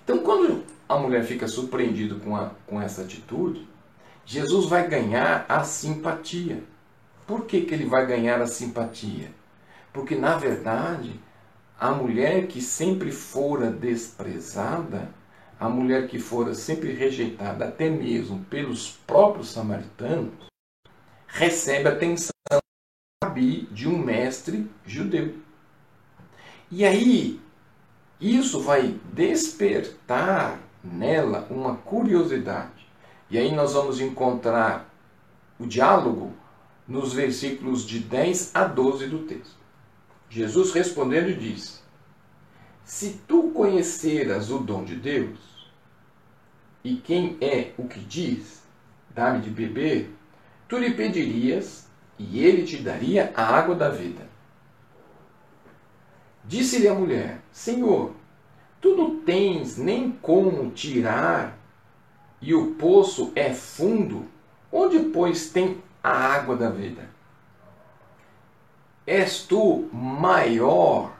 Então, 0.03 0.19
quando 0.19 0.63
a 0.87 0.97
mulher 0.97 1.23
fica 1.23 1.47
surpreendida 1.47 2.15
com, 2.15 2.35
a, 2.35 2.51
com 2.67 2.81
essa 2.81 3.01
atitude, 3.01 3.67
Jesus 4.25 4.67
vai 4.67 4.87
ganhar 4.87 5.45
a 5.49 5.63
simpatia. 5.63 6.63
Por 7.25 7.45
que, 7.45 7.61
que 7.61 7.73
ele 7.73 7.85
vai 7.85 8.05
ganhar 8.05 8.41
a 8.41 8.47
simpatia? 8.47 9.31
Porque, 9.91 10.15
na 10.15 10.37
verdade, 10.37 11.19
a 11.79 11.91
mulher 11.91 12.47
que 12.47 12.61
sempre 12.61 13.11
fora 13.11 13.71
desprezada, 13.71 15.09
a 15.59 15.69
mulher 15.69 16.07
que 16.07 16.19
fora 16.19 16.53
sempre 16.53 16.93
rejeitada, 16.93 17.65
até 17.65 17.89
mesmo 17.89 18.43
pelos 18.45 18.91
próprios 19.07 19.51
samaritanos, 19.51 20.33
recebe 21.27 21.87
atenção 21.87 22.31
de 23.71 23.87
um 23.87 23.97
mestre 23.97 24.69
judeu. 24.85 25.35
E 26.71 26.85
aí, 26.85 27.39
isso 28.19 28.61
vai 28.61 28.99
despertar 29.13 30.59
nela 30.83 31.47
uma 31.49 31.75
curiosidade. 31.75 32.87
E 33.29 33.37
aí 33.37 33.53
nós 33.53 33.73
vamos 33.73 33.99
encontrar 33.99 34.89
o 35.59 35.65
diálogo 35.65 36.33
nos 36.87 37.13
versículos 37.13 37.85
de 37.85 37.99
10 37.99 38.51
a 38.53 38.65
12 38.65 39.07
do 39.07 39.19
texto. 39.19 39.57
Jesus 40.29 40.71
respondendo 40.71 41.35
disse: 41.37 41.79
se 42.85 43.19
tu 43.27 43.49
conheceras 43.49 44.51
o 44.51 44.59
dom 44.59 44.83
de 44.83 44.95
Deus, 44.95 45.39
e 46.83 46.97
quem 46.97 47.35
é 47.41 47.73
o 47.79 47.87
que 47.87 47.99
diz, 47.99 48.63
dá-me 49.09 49.41
de 49.41 49.49
beber, 49.49 50.15
tu 50.67 50.77
lhe 50.77 50.93
pedirias, 50.93 51.89
e 52.17 52.39
ele 52.45 52.63
te 52.63 52.77
daria 52.77 53.33
a 53.35 53.43
água 53.43 53.73
da 53.73 53.89
vida. 53.89 54.29
Disse-lhe 56.45 56.87
a 56.87 56.93
mulher: 56.93 57.41
Senhor, 57.51 58.13
tu 58.79 58.95
não 58.95 59.19
tens 59.21 59.77
nem 59.77 60.11
como 60.11 60.69
tirar, 60.69 61.57
e 62.39 62.53
o 62.53 62.75
poço 62.75 63.33
é 63.35 63.51
fundo, 63.51 64.27
onde, 64.71 64.99
pois, 65.09 65.49
tem 65.49 65.81
a 66.03 66.11
água 66.11 66.55
da 66.55 66.69
vida? 66.69 67.09
És 69.07 69.41
tu 69.41 69.89
maior 69.91 71.14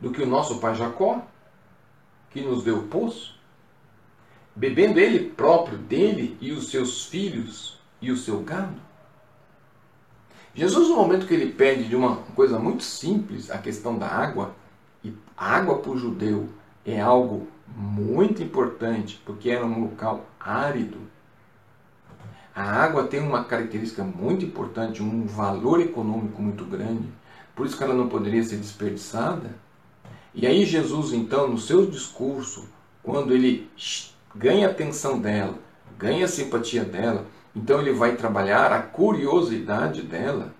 do 0.00 0.10
que 0.10 0.22
o 0.22 0.26
nosso 0.26 0.58
pai 0.58 0.74
Jacó, 0.74 1.22
que 2.30 2.40
nos 2.40 2.64
deu 2.64 2.78
o 2.78 2.88
poço, 2.88 3.38
bebendo 4.54 4.98
ele 4.98 5.30
próprio 5.30 5.78
dele 5.78 6.36
e 6.40 6.52
os 6.52 6.70
seus 6.70 7.06
filhos 7.06 7.78
e 8.00 8.10
o 8.10 8.16
seu 8.16 8.40
gado? 8.40 8.80
Jesus, 10.54 10.88
no 10.88 10.96
momento 10.96 11.26
que 11.26 11.34
ele 11.34 11.52
pede 11.52 11.84
de 11.84 11.94
uma 11.94 12.16
coisa 12.34 12.58
muito 12.58 12.82
simples, 12.82 13.50
a 13.50 13.58
questão 13.58 13.96
da 13.96 14.08
água, 14.08 14.54
e 15.04 15.14
água 15.36 15.78
para 15.78 15.92
o 15.92 15.98
judeu 15.98 16.48
é 16.84 17.00
algo 17.00 17.46
muito 17.68 18.42
importante, 18.42 19.20
porque 19.24 19.48
era 19.50 19.64
um 19.64 19.84
local 19.84 20.26
árido. 20.38 20.98
A 22.54 22.62
água 22.62 23.06
tem 23.06 23.20
uma 23.20 23.44
característica 23.44 24.02
muito 24.02 24.44
importante, 24.44 25.02
um 25.02 25.24
valor 25.24 25.80
econômico 25.80 26.42
muito 26.42 26.64
grande, 26.64 27.08
por 27.54 27.64
isso 27.64 27.76
que 27.76 27.84
ela 27.84 27.94
não 27.94 28.08
poderia 28.08 28.42
ser 28.42 28.56
desperdiçada. 28.56 29.54
E 30.32 30.46
aí 30.46 30.64
Jesus, 30.64 31.12
então, 31.12 31.48
no 31.48 31.58
seu 31.58 31.86
discurso, 31.86 32.68
quando 33.02 33.34
ele 33.34 33.68
ganha 34.34 34.68
a 34.68 34.70
atenção 34.70 35.20
dela, 35.20 35.58
ganha 35.98 36.24
a 36.24 36.28
simpatia 36.28 36.84
dela, 36.84 37.26
então 37.54 37.80
ele 37.80 37.92
vai 37.92 38.16
trabalhar 38.16 38.72
a 38.72 38.80
curiosidade 38.80 40.02
dela. 40.02 40.54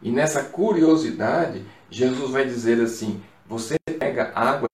E 0.00 0.12
nessa 0.12 0.44
curiosidade, 0.44 1.64
Jesus 1.90 2.30
vai 2.30 2.44
dizer 2.44 2.80
assim: 2.80 3.20
você 3.46 3.76
pega 3.98 4.32
água 4.34 4.68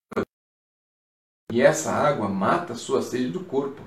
e 1.50 1.62
essa 1.62 1.92
água 1.92 2.28
mata 2.28 2.74
a 2.74 2.76
sua 2.76 3.00
sede 3.00 3.28
do 3.28 3.40
corpo. 3.40 3.80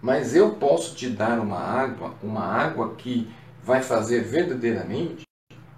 Mas 0.00 0.36
eu 0.36 0.56
posso 0.56 0.94
te 0.94 1.08
dar 1.08 1.40
uma 1.40 1.58
água, 1.58 2.14
uma 2.22 2.44
água 2.44 2.94
que 2.94 3.28
vai 3.62 3.82
fazer 3.82 4.22
verdadeiramente 4.22 5.24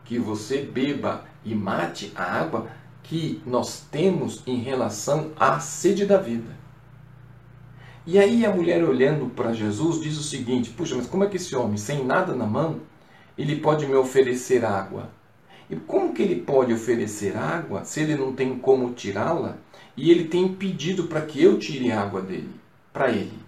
que 0.05 0.19
você 0.19 0.63
beba 0.63 1.25
e 1.45 1.55
mate 1.55 2.13
a 2.17 2.25
água 2.25 2.69
que 3.09 3.41
nós 3.47 3.85
temos 3.91 4.43
em 4.47 4.57
relação 4.57 5.33
à 5.39 5.61
sede 5.61 6.07
da 6.07 6.19
vida. 6.19 6.57
E 8.07 8.19
aí 8.19 8.47
a 8.47 8.55
mulher 8.55 8.85
olhando 8.85 9.31
para 9.31 9.53
Jesus 9.53 10.01
diz 10.01 10.17
o 10.17 10.23
seguinte: 10.23 10.71
Puxa, 10.71 10.95
mas 10.95 11.07
como 11.07 11.25
é 11.25 11.29
que 11.29 11.37
esse 11.37 11.57
homem, 11.57 11.77
sem 11.77 12.05
nada 12.05 12.35
na 12.35 12.47
mão, 12.47 12.81
ele 13.37 13.57
pode 13.57 13.87
me 13.87 13.95
oferecer 13.95 14.65
água? 14.65 15.11
E 15.69 15.75
como 15.75 16.15
que 16.15 16.23
ele 16.23 16.43
pode 16.43 16.73
oferecer 16.73 17.37
água 17.37 17.85
se 17.85 18.01
ele 18.01 18.15
não 18.15 18.33
tem 18.33 18.59
como 18.59 18.95
tirá-la? 18.95 19.57
E 19.97 20.11
ele 20.11 20.29
tem 20.29 20.55
pedido 20.55 21.05
para 21.05 21.23
que 21.23 21.43
eu 21.43 21.59
tire 21.59 21.91
a 21.91 22.01
água 22.01 22.21
dele, 22.21 22.55
para 22.93 23.11
ele. 23.11 23.39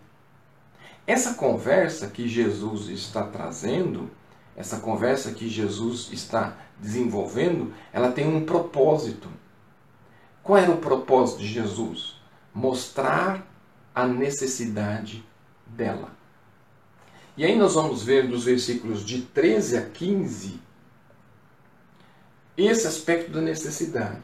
Essa 1.07 1.35
conversa 1.35 2.09
que 2.09 2.27
Jesus 2.27 2.88
está 2.88 3.23
trazendo, 3.23 4.11
essa 4.57 4.79
conversa 4.81 5.33
que 5.33 5.49
Jesus 5.49 6.11
está 6.12 6.57
desenvolvendo, 6.81 7.73
ela 7.92 8.11
tem 8.11 8.27
um 8.27 8.44
propósito. 8.44 9.29
Qual 10.42 10.59
era 10.59 10.70
o 10.70 10.79
propósito 10.79 11.40
de 11.40 11.48
Jesus? 11.48 12.16
Mostrar 12.55 13.46
a 13.94 14.07
necessidade 14.07 15.24
dela. 15.66 16.11
E 17.37 17.44
aí 17.44 17.57
nós 17.57 17.74
vamos 17.74 18.03
ver 18.03 18.24
nos 18.24 18.44
versículos 18.44 19.05
de 19.05 19.22
13 19.22 19.79
a 19.79 19.83
15 19.83 20.61
esse 22.57 22.87
aspecto 22.88 23.31
da 23.31 23.40
necessidade. 23.40 24.22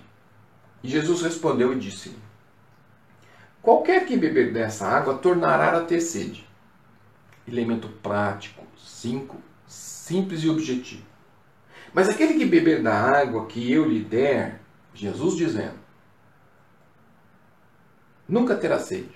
E 0.83 0.89
Jesus 0.89 1.23
respondeu 1.23 1.73
e 1.73 1.79
disse-lhe: 1.79 2.19
Qualquer 3.63 4.05
que 4.05 4.17
beber 4.17 4.53
dessa 4.53 4.87
água 4.87 5.17
tornará 5.17 5.79
a 5.79 5.85
ter 5.85 6.01
sede. 6.01 6.45
Elemento 7.47 7.89
prático, 8.03 8.67
cinco, 8.77 9.41
simples 9.67 10.43
e 10.43 10.51
objetivo. 10.51 11.05
Mas 11.93 12.09
aquele 12.09 12.35
que 12.35 12.45
beber 12.45 12.83
da 12.83 12.93
água 12.93 13.47
que 13.47 13.71
eu 13.71 13.89
lhe 13.89 14.03
der, 14.03 14.61
Jesus 14.93 15.37
dizendo, 15.37 15.79
nunca 18.29 18.57
terá 18.57 18.79
sede. 18.79 19.15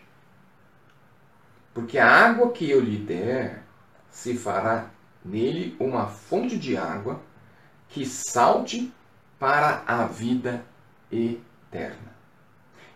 Porque 1.74 1.98
a 1.98 2.10
água 2.10 2.50
que 2.52 2.68
eu 2.68 2.80
lhe 2.80 2.98
der 2.98 3.62
se 4.10 4.36
fará 4.36 4.90
nele 5.24 5.76
uma 5.78 6.06
fonte 6.06 6.58
de 6.58 6.76
água 6.76 7.20
que 7.88 8.04
salte 8.04 8.92
para 9.38 9.82
a 9.86 10.04
vida 10.06 10.64
eterna. 11.10 12.16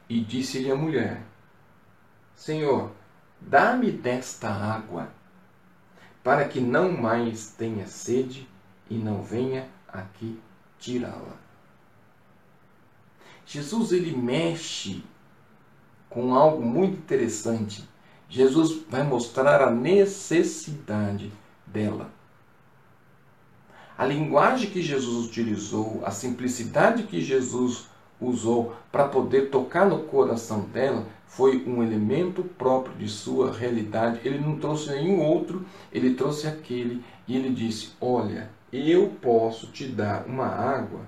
E 0.09 0.21
disse-lhe 0.21 0.71
a 0.71 0.77
mulher: 0.77 1.23
Senhor, 2.35 2.91
dá-me 3.41 3.91
desta 3.91 4.49
água, 4.49 5.09
para 6.23 6.49
que 6.49 6.61
não 6.61 6.93
mais 6.93 7.53
tenha 7.53 7.87
sede 7.87 8.49
e 8.91 8.97
não 8.97 9.23
venha 9.23 9.69
aqui 9.89 10.41
tirá-la. 10.79 11.37
Jesus 13.47 13.93
ele 13.93 14.17
mexe 14.17 15.05
com 16.13 16.35
algo 16.35 16.63
muito 16.63 16.95
interessante. 16.95 17.89
Jesus 18.29 18.83
vai 18.89 19.03
mostrar 19.03 19.63
a 19.63 19.71
necessidade 19.71 21.33
dela. 21.67 22.11
A 23.97 24.07
linguagem 24.07 24.71
que 24.71 24.81
Jesus 24.81 25.27
utilizou, 25.27 26.03
a 26.05 26.11
simplicidade 26.11 27.05
que 27.05 27.21
Jesus 27.21 27.87
usou 28.21 28.75
para 28.91 29.09
poder 29.09 29.51
tocar 29.51 29.87
no 29.87 30.05
coração 30.05 30.61
dela, 30.61 31.07
foi 31.27 31.65
um 31.67 31.83
elemento 31.83 32.43
próprio 32.43 32.95
de 32.97 33.09
sua 33.09 33.53
realidade. 33.53 34.21
Ele 34.25 34.39
não 34.39 34.59
trouxe 34.59 34.91
nenhum 34.91 35.21
outro, 35.21 35.65
ele 35.93 36.15
trouxe 36.15 36.47
aquele 36.47 37.03
e 37.27 37.37
ele 37.37 37.51
disse: 37.51 37.93
Olha, 38.01 38.51
eu 38.73 39.09
posso 39.21 39.67
te 39.69 39.87
dar 39.87 40.27
uma 40.27 40.47
água, 40.47 41.01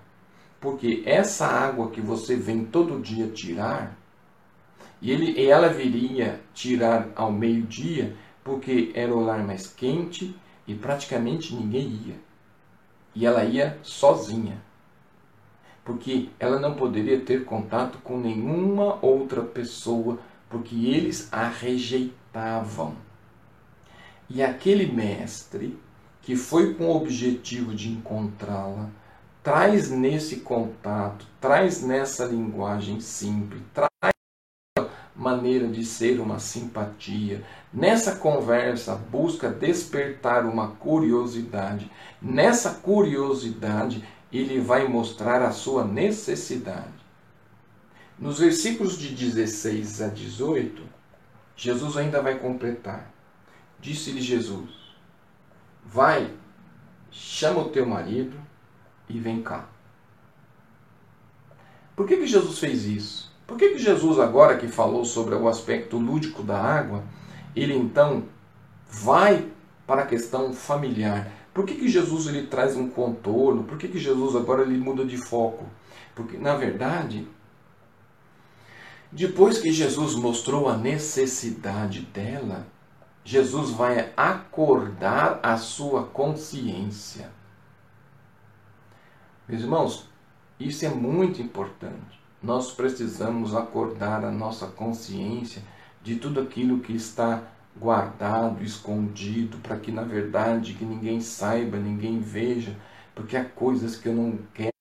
porque 0.60 1.02
essa 1.04 1.46
água 1.46 1.90
que 1.90 2.00
você 2.00 2.36
vem 2.36 2.64
todo 2.64 3.02
dia 3.02 3.28
tirar, 3.28 3.96
e, 5.00 5.10
ele, 5.10 5.32
e 5.38 5.46
ela 5.46 5.68
viria 5.68 6.40
tirar 6.54 7.08
ao 7.14 7.30
meio-dia, 7.30 8.16
porque 8.42 8.90
era 8.94 9.14
o 9.14 9.20
lar 9.20 9.44
mais 9.44 9.66
quente 9.66 10.34
e 10.66 10.74
praticamente 10.74 11.54
ninguém 11.54 12.00
ia. 12.06 12.16
E 13.14 13.26
ela 13.26 13.44
ia 13.44 13.78
sozinha, 13.82 14.60
porque 15.84 16.28
ela 16.38 16.58
não 16.58 16.74
poderia 16.74 17.20
ter 17.20 17.44
contato 17.44 17.98
com 17.98 18.18
nenhuma 18.18 18.98
outra 19.04 19.42
pessoa, 19.42 20.18
porque 20.48 20.74
eles 20.74 21.32
a 21.32 21.48
rejeitavam. 21.48 22.96
E 24.28 24.42
aquele 24.42 24.86
mestre 24.90 25.78
que 26.22 26.34
foi 26.34 26.74
com 26.74 26.86
o 26.86 26.96
objetivo 26.96 27.74
de 27.74 27.90
encontrá-la, 27.90 28.88
traz 29.42 29.90
nesse 29.90 30.36
contato, 30.36 31.26
traz 31.38 31.82
nessa 31.82 32.24
linguagem 32.24 32.98
simples, 32.98 33.60
traz 33.74 34.13
maneira 35.14 35.68
de 35.68 35.84
ser 35.84 36.20
uma 36.20 36.38
simpatia. 36.38 37.44
Nessa 37.72 38.16
conversa, 38.16 38.94
busca 38.94 39.48
despertar 39.48 40.44
uma 40.44 40.68
curiosidade. 40.72 41.90
Nessa 42.20 42.74
curiosidade, 42.74 44.04
ele 44.32 44.60
vai 44.60 44.88
mostrar 44.88 45.42
a 45.42 45.52
sua 45.52 45.84
necessidade. 45.84 47.04
Nos 48.18 48.38
versículos 48.38 48.98
de 48.98 49.14
16 49.14 50.02
a 50.02 50.08
18, 50.08 50.82
Jesus 51.56 51.96
ainda 51.96 52.20
vai 52.20 52.38
completar. 52.38 53.12
Disse-lhe 53.80 54.20
Jesus: 54.20 54.70
Vai, 55.84 56.32
chama 57.10 57.60
o 57.60 57.68
teu 57.68 57.86
marido 57.86 58.36
e 59.08 59.18
vem 59.18 59.42
cá. 59.42 59.68
Por 61.94 62.06
que, 62.06 62.16
que 62.16 62.26
Jesus 62.26 62.58
fez 62.58 62.84
isso? 62.84 63.33
Por 63.46 63.58
que, 63.58 63.70
que 63.70 63.78
Jesus, 63.78 64.18
agora 64.18 64.56
que 64.56 64.68
falou 64.68 65.04
sobre 65.04 65.34
o 65.34 65.48
aspecto 65.48 65.98
lúdico 65.98 66.42
da 66.42 66.58
água, 66.58 67.04
ele 67.54 67.74
então 67.74 68.24
vai 68.88 69.48
para 69.86 70.02
a 70.02 70.06
questão 70.06 70.52
familiar? 70.52 71.30
Por 71.52 71.64
que, 71.66 71.74
que 71.74 71.88
Jesus 71.88 72.26
ele 72.26 72.46
traz 72.46 72.76
um 72.76 72.88
contorno? 72.88 73.64
Por 73.64 73.78
que, 73.78 73.86
que 73.86 73.98
Jesus 73.98 74.34
agora 74.34 74.62
ele 74.62 74.78
muda 74.78 75.04
de 75.04 75.16
foco? 75.16 75.66
Porque, 76.14 76.36
na 76.36 76.56
verdade, 76.56 77.28
depois 79.12 79.58
que 79.58 79.70
Jesus 79.70 80.14
mostrou 80.16 80.68
a 80.68 80.76
necessidade 80.76 82.00
dela, 82.00 82.66
Jesus 83.24 83.70
vai 83.70 84.12
acordar 84.16 85.38
a 85.42 85.56
sua 85.56 86.04
consciência. 86.04 87.30
Meus 89.48 89.62
irmãos, 89.62 90.08
isso 90.58 90.84
é 90.84 90.88
muito 90.88 91.40
importante. 91.40 92.23
Nós 92.44 92.70
precisamos 92.70 93.54
acordar 93.54 94.22
a 94.22 94.30
nossa 94.30 94.66
consciência 94.66 95.62
de 96.02 96.16
tudo 96.16 96.40
aquilo 96.40 96.80
que 96.80 96.92
está 96.92 97.42
guardado, 97.74 98.62
escondido, 98.62 99.56
para 99.58 99.78
que 99.78 99.90
na 99.90 100.02
verdade 100.02 100.74
que 100.74 100.84
ninguém 100.84 101.22
saiba, 101.22 101.78
ninguém 101.78 102.20
veja, 102.20 102.76
porque 103.14 103.34
há 103.34 103.44
coisas 103.44 103.96
que 103.96 104.08
eu 104.08 104.14
não 104.14 104.38
quero 104.52 104.74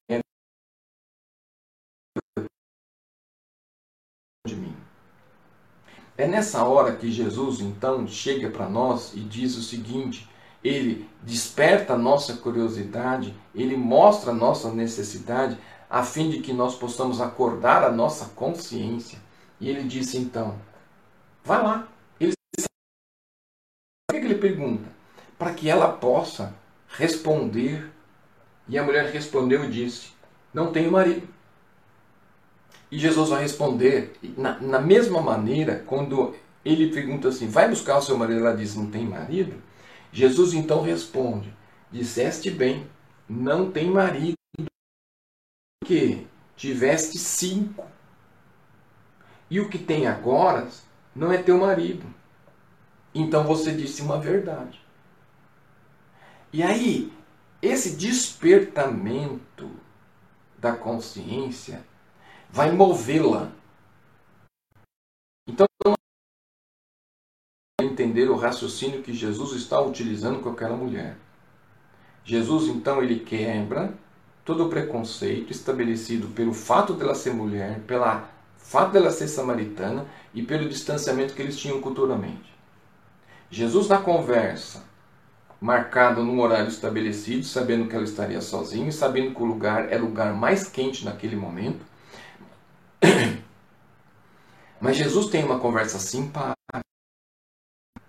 É 6.18 6.28
nessa 6.28 6.64
hora 6.66 6.96
que 6.96 7.10
Jesus 7.10 7.62
então 7.62 8.06
chega 8.08 8.50
para 8.50 8.70
nós 8.70 9.14
e 9.16 9.22
diz 9.22 9.56
o 9.56 9.64
seguinte: 9.64 10.30
ele 10.64 11.10
desperta 11.22 11.94
a 11.94 11.98
nossa 11.98 12.36
curiosidade, 12.38 13.34
ele 13.56 13.76
mostra 13.76 14.32
a 14.32 14.36
nossa 14.36 14.72
necessidade, 14.72 15.58
a 15.94 16.02
fim 16.02 16.28
de 16.28 16.40
que 16.40 16.52
nós 16.52 16.74
possamos 16.74 17.22
acordar 17.22 17.84
a 17.84 17.92
nossa 17.92 18.26
consciência. 18.36 19.20
E 19.62 19.70
ele 19.70 19.84
disse 19.84 20.18
então: 20.18 20.60
vai 21.46 21.62
lá. 21.62 21.88
Ele 22.20 22.34
Por 24.10 24.20
que 24.20 24.26
ele 24.26 24.40
pergunta? 24.40 24.90
Para 25.38 25.54
que 25.54 25.70
ela 25.70 25.90
possa 25.90 26.56
responder. 26.88 27.92
E 28.68 28.76
a 28.76 28.82
mulher 28.82 29.12
respondeu 29.12 29.66
e 29.66 29.72
disse: 29.72 30.10
Não 30.52 30.72
tenho 30.72 30.92
marido. 30.92 31.28
E 32.90 32.98
Jesus 32.98 33.30
vai 33.30 33.44
responder 33.44 34.18
na, 34.36 34.60
na 34.60 34.80
mesma 34.80 35.22
maneira, 35.22 35.84
quando 35.86 36.34
ele 36.66 36.92
pergunta 36.92 37.28
assim: 37.28 37.48
Vai 37.48 37.70
buscar 37.70 38.00
o 38.00 38.02
seu 38.02 38.18
marido? 38.18 38.40
Ela 38.40 38.58
diz: 38.58 38.74
Não 38.74 38.90
tem 38.90 39.06
marido. 39.06 39.62
Jesus 40.12 40.56
então 40.56 40.82
responde: 40.82 41.54
Disseste 41.92 42.50
bem, 42.50 42.88
não 43.30 43.70
tem 43.70 43.92
marido, 43.92 44.38
porque 45.84 46.26
tiveste 46.56 47.18
cinco. 47.18 47.86
E 49.50 49.60
o 49.60 49.68
que 49.70 49.78
tem 49.78 50.08
agora 50.08 50.70
não 51.14 51.30
é 51.30 51.44
teu 51.44 51.58
marido. 51.58 52.06
Então 53.14 53.44
você 53.44 53.74
disse 53.74 54.02
uma 54.02 54.18
verdade. 54.18 54.82
E 56.54 56.64
aí, 56.64 57.12
esse 57.62 57.98
despertamento 57.98 59.70
da 60.58 60.74
consciência 60.74 61.86
vai 62.50 62.72
movê-la. 62.72 63.52
Então, 65.46 65.68
entender 67.82 68.30
o 68.30 68.38
raciocínio 68.38 69.04
que 69.04 69.14
Jesus 69.14 69.52
está 69.52 69.82
utilizando 69.82 70.42
com 70.42 70.50
aquela 70.50 70.78
mulher. 70.78 71.18
Jesus, 72.24 72.70
então, 72.70 73.04
ele 73.04 73.20
quebra 73.20 73.94
todo 74.46 74.66
o 74.66 74.70
preconceito 74.70 75.52
estabelecido 75.52 76.28
pelo 76.30 76.54
fato 76.54 76.94
dela 76.94 77.16
ser 77.16 77.34
mulher, 77.34 77.80
pelo 77.82 78.06
fato 78.58 78.92
dela 78.92 79.12
ser 79.12 79.28
samaritana 79.28 80.06
e 80.34 80.44
pelo 80.44 80.68
distanciamento 80.68 81.34
que 81.34 81.42
eles 81.42 81.58
tinham 81.58 81.80
culturalmente. 81.80 82.54
Jesus, 83.50 83.88
na 83.88 84.00
conversa, 84.00 84.84
marcada 85.62 86.22
num 86.22 86.42
horário 86.42 86.68
estabelecido, 86.68 87.46
sabendo 87.46 87.88
que 87.88 87.96
ela 87.96 88.04
estaria 88.04 88.42
sozinha, 88.42 88.92
sabendo 88.92 89.34
que 89.34 89.42
o 89.42 89.46
lugar 89.46 89.92
é 89.94 89.98
o 89.98 90.06
lugar 90.06 90.34
mais 90.34 90.68
quente 90.68 91.06
naquele 91.06 91.36
momento, 91.36 91.86
mas 94.82 94.98
Jesus 94.98 95.28
tem 95.28 95.44
uma 95.44 95.60
conversa 95.60 96.00
simpática. 96.00 96.58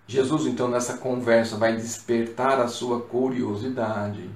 Jesus, 0.07 0.45
então, 0.45 0.67
nessa 0.67 0.97
conversa, 0.97 1.57
vai 1.57 1.75
despertar 1.75 2.59
a 2.59 2.67
sua 2.67 3.01
curiosidade. 3.01 4.29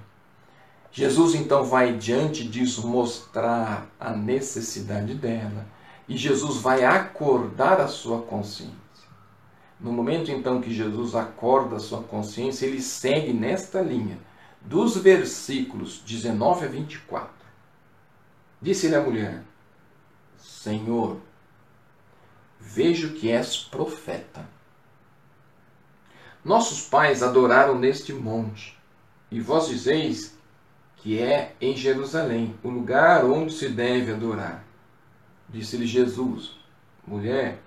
Jesus, 0.92 1.36
então, 1.36 1.64
vai 1.64 1.94
diante 1.94 2.44
disso 2.44 2.88
mostrar 2.88 3.88
a 4.00 4.12
necessidade 4.12 5.14
dela. 5.14 5.66
E 6.08 6.18
Jesus 6.18 6.58
vai 6.58 6.84
acordar 6.84 7.80
a 7.80 7.88
sua 7.88 8.22
consciência. 8.24 8.78
No 9.80 9.94
momento, 9.94 10.32
então, 10.32 10.60
que 10.60 10.74
Jesus 10.74 11.16
acorda 11.16 11.76
a 11.76 11.80
sua 11.80 12.02
consciência, 12.02 12.66
ele 12.66 12.82
segue 12.82 13.32
nesta 13.32 13.82
linha, 13.82 14.18
dos 14.62 14.98
versículos 14.98 16.02
19 16.06 16.66
a 16.66 16.68
24. 16.68 17.30
Disse-lhe 18.62 18.96
a 18.96 19.02
mulher: 19.02 19.44
Senhor, 20.38 21.18
vejo 22.60 23.14
que 23.14 23.32
és 23.32 23.58
profeta. 23.58 24.46
Nossos 26.44 26.82
pais 26.82 27.22
adoraram 27.22 27.78
neste 27.78 28.12
monte, 28.12 28.78
e 29.32 29.40
vós 29.40 29.68
dizeis 29.68 30.39
que 31.00 31.22
é 31.22 31.56
em 31.62 31.76
Jerusalém, 31.76 32.56
o 32.64 32.70
lugar 32.70 33.26
onde 33.26 33.54
se 33.54 33.70
deve 33.70 34.14
adorar. 34.14 34.64
Disse-lhe 35.48 35.88
Jesus: 35.88 36.58
Mulher, 37.08 37.60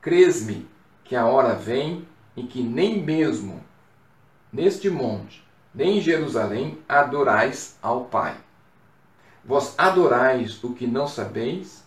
crês-me 0.00 0.68
que 1.04 1.16
a 1.16 1.26
hora 1.26 1.54
vem 1.54 2.06
em 2.36 2.46
que 2.46 2.62
nem 2.62 3.02
mesmo 3.02 3.62
neste 4.52 4.88
monte, 4.88 5.44
nem 5.74 5.98
em 5.98 6.00
Jerusalém 6.00 6.78
adorais 6.88 7.76
ao 7.82 8.04
Pai. 8.04 8.36
Vós 9.44 9.74
adorais 9.76 10.62
o 10.62 10.72
que 10.72 10.86
não 10.86 11.08
sabeis, 11.08 11.84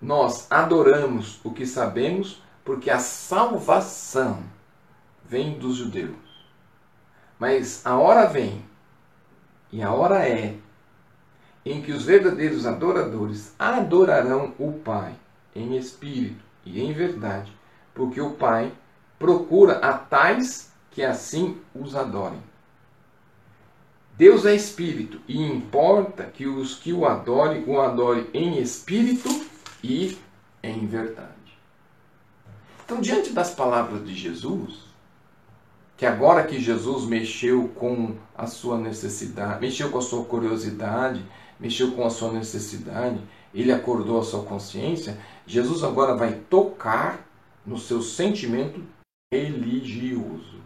nós 0.00 0.46
adoramos 0.50 1.40
o 1.44 1.50
que 1.50 1.66
sabemos, 1.66 2.42
porque 2.64 2.88
a 2.88 2.98
salvação 2.98 4.42
vem 5.24 5.58
dos 5.58 5.76
judeus. 5.76 6.16
Mas 7.38 7.84
a 7.84 7.98
hora 7.98 8.26
vem, 8.26 8.64
e 9.72 9.82
a 9.82 9.92
hora 9.92 10.26
é, 10.26 10.56
em 11.64 11.80
que 11.82 11.92
os 11.92 12.04
verdadeiros 12.04 12.66
adoradores 12.66 13.54
adorarão 13.58 14.54
o 14.58 14.72
Pai 14.72 15.14
em 15.54 15.76
espírito 15.76 16.42
e 16.64 16.80
em 16.80 16.92
verdade, 16.92 17.52
porque 17.94 18.20
o 18.20 18.32
Pai 18.32 18.72
procura 19.18 19.78
a 19.78 19.92
tais 19.92 20.72
que 20.90 21.02
assim 21.02 21.58
os 21.74 21.94
adorem. 21.94 22.42
Deus 24.16 24.44
é 24.44 24.54
espírito 24.54 25.20
e 25.26 25.40
importa 25.40 26.24
que 26.24 26.46
os 26.46 26.74
que 26.74 26.92
o 26.92 27.06
adorem 27.06 27.64
o 27.66 27.80
adorem 27.80 28.26
em 28.34 28.60
espírito 28.60 29.28
e 29.82 30.18
em 30.62 30.86
verdade. 30.86 31.30
Então, 32.84 33.00
diante 33.00 33.32
das 33.32 33.54
palavras 33.54 34.04
de 34.04 34.14
Jesus, 34.14 34.89
que 36.00 36.06
agora 36.06 36.46
que 36.46 36.58
Jesus 36.58 37.04
mexeu 37.04 37.68
com 37.74 38.16
a 38.34 38.46
sua 38.46 38.78
necessidade, 38.78 39.60
mexeu 39.60 39.90
com 39.90 39.98
a 39.98 40.00
sua 40.00 40.24
curiosidade, 40.24 41.22
mexeu 41.60 41.92
com 41.92 42.06
a 42.06 42.08
sua 42.08 42.32
necessidade, 42.32 43.20
ele 43.52 43.70
acordou 43.70 44.18
a 44.18 44.24
sua 44.24 44.42
consciência, 44.42 45.20
Jesus 45.46 45.84
agora 45.84 46.16
vai 46.16 46.32
tocar 46.48 47.28
no 47.66 47.78
seu 47.78 48.00
sentimento 48.00 48.82
religioso. 49.30 50.62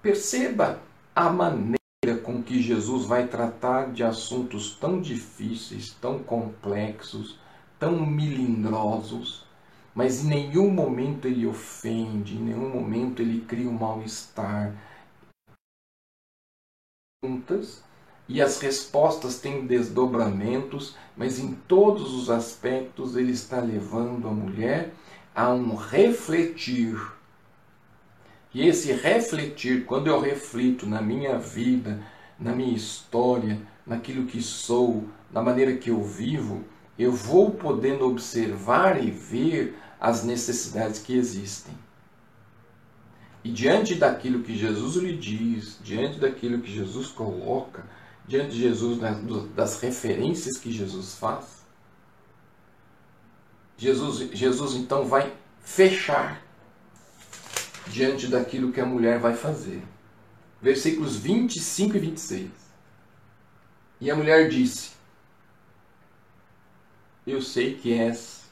Perceba 0.00 0.78
a 1.16 1.28
maneira 1.28 1.76
com 2.22 2.40
que 2.40 2.62
Jesus 2.62 3.06
vai 3.06 3.26
tratar 3.26 3.90
de 3.90 4.04
assuntos 4.04 4.76
tão 4.76 5.00
difíceis, 5.00 5.96
tão 6.00 6.20
complexos, 6.20 7.40
tão 7.76 8.06
melindrosos, 8.06 9.45
mas 9.96 10.24
em 10.24 10.28
nenhum 10.28 10.70
momento 10.70 11.26
ele 11.26 11.44
ofende, 11.44 12.36
em 12.36 12.42
nenhum 12.42 12.68
momento 12.68 13.20
ele 13.20 13.40
cria 13.40 13.68
um 13.68 13.72
mal-estar. 13.72 14.72
E 18.28 18.40
as 18.40 18.60
respostas 18.60 19.40
têm 19.40 19.66
desdobramentos, 19.66 20.96
mas 21.16 21.40
em 21.40 21.54
todos 21.66 22.14
os 22.14 22.30
aspectos 22.30 23.16
ele 23.16 23.32
está 23.32 23.58
levando 23.58 24.28
a 24.28 24.30
mulher 24.30 24.92
a 25.34 25.50
um 25.50 25.74
refletir 25.74 26.96
e 28.56 28.66
esse 28.66 28.90
refletir, 28.90 29.84
quando 29.84 30.06
eu 30.06 30.18
reflito 30.18 30.86
na 30.86 31.02
minha 31.02 31.38
vida, 31.38 32.00
na 32.40 32.54
minha 32.54 32.74
história, 32.74 33.60
naquilo 33.86 34.24
que 34.24 34.40
sou, 34.40 35.04
na 35.30 35.42
maneira 35.42 35.76
que 35.76 35.90
eu 35.90 36.02
vivo, 36.02 36.64
eu 36.98 37.12
vou 37.12 37.50
podendo 37.50 38.08
observar 38.08 39.04
e 39.04 39.10
ver 39.10 39.76
as 40.00 40.24
necessidades 40.24 41.00
que 41.00 41.16
existem. 41.16 41.74
E 43.44 43.50
diante 43.50 43.94
daquilo 43.94 44.42
que 44.42 44.56
Jesus 44.56 44.96
lhe 44.96 45.16
diz, 45.16 45.78
diante 45.82 46.18
daquilo 46.18 46.60
que 46.60 46.72
Jesus 46.72 47.08
coloca, 47.08 47.84
diante 48.26 48.52
de 48.52 48.60
Jesus, 48.60 48.98
das 49.54 49.80
referências 49.80 50.58
que 50.58 50.72
Jesus 50.72 51.14
faz, 51.14 51.64
Jesus, 53.78 54.30
Jesus 54.32 54.74
então 54.74 55.06
vai 55.06 55.32
fechar 55.60 56.42
diante 57.88 58.26
daquilo 58.26 58.72
que 58.72 58.80
a 58.80 58.86
mulher 58.86 59.18
vai 59.18 59.34
fazer. 59.34 59.82
Versículos 60.60 61.16
25 61.16 61.96
e 61.96 62.00
26. 62.00 62.50
E 64.00 64.10
a 64.10 64.16
mulher 64.16 64.48
disse: 64.48 64.92
Eu 67.26 67.40
sei 67.42 67.74
que 67.74 67.92
és 67.92 68.45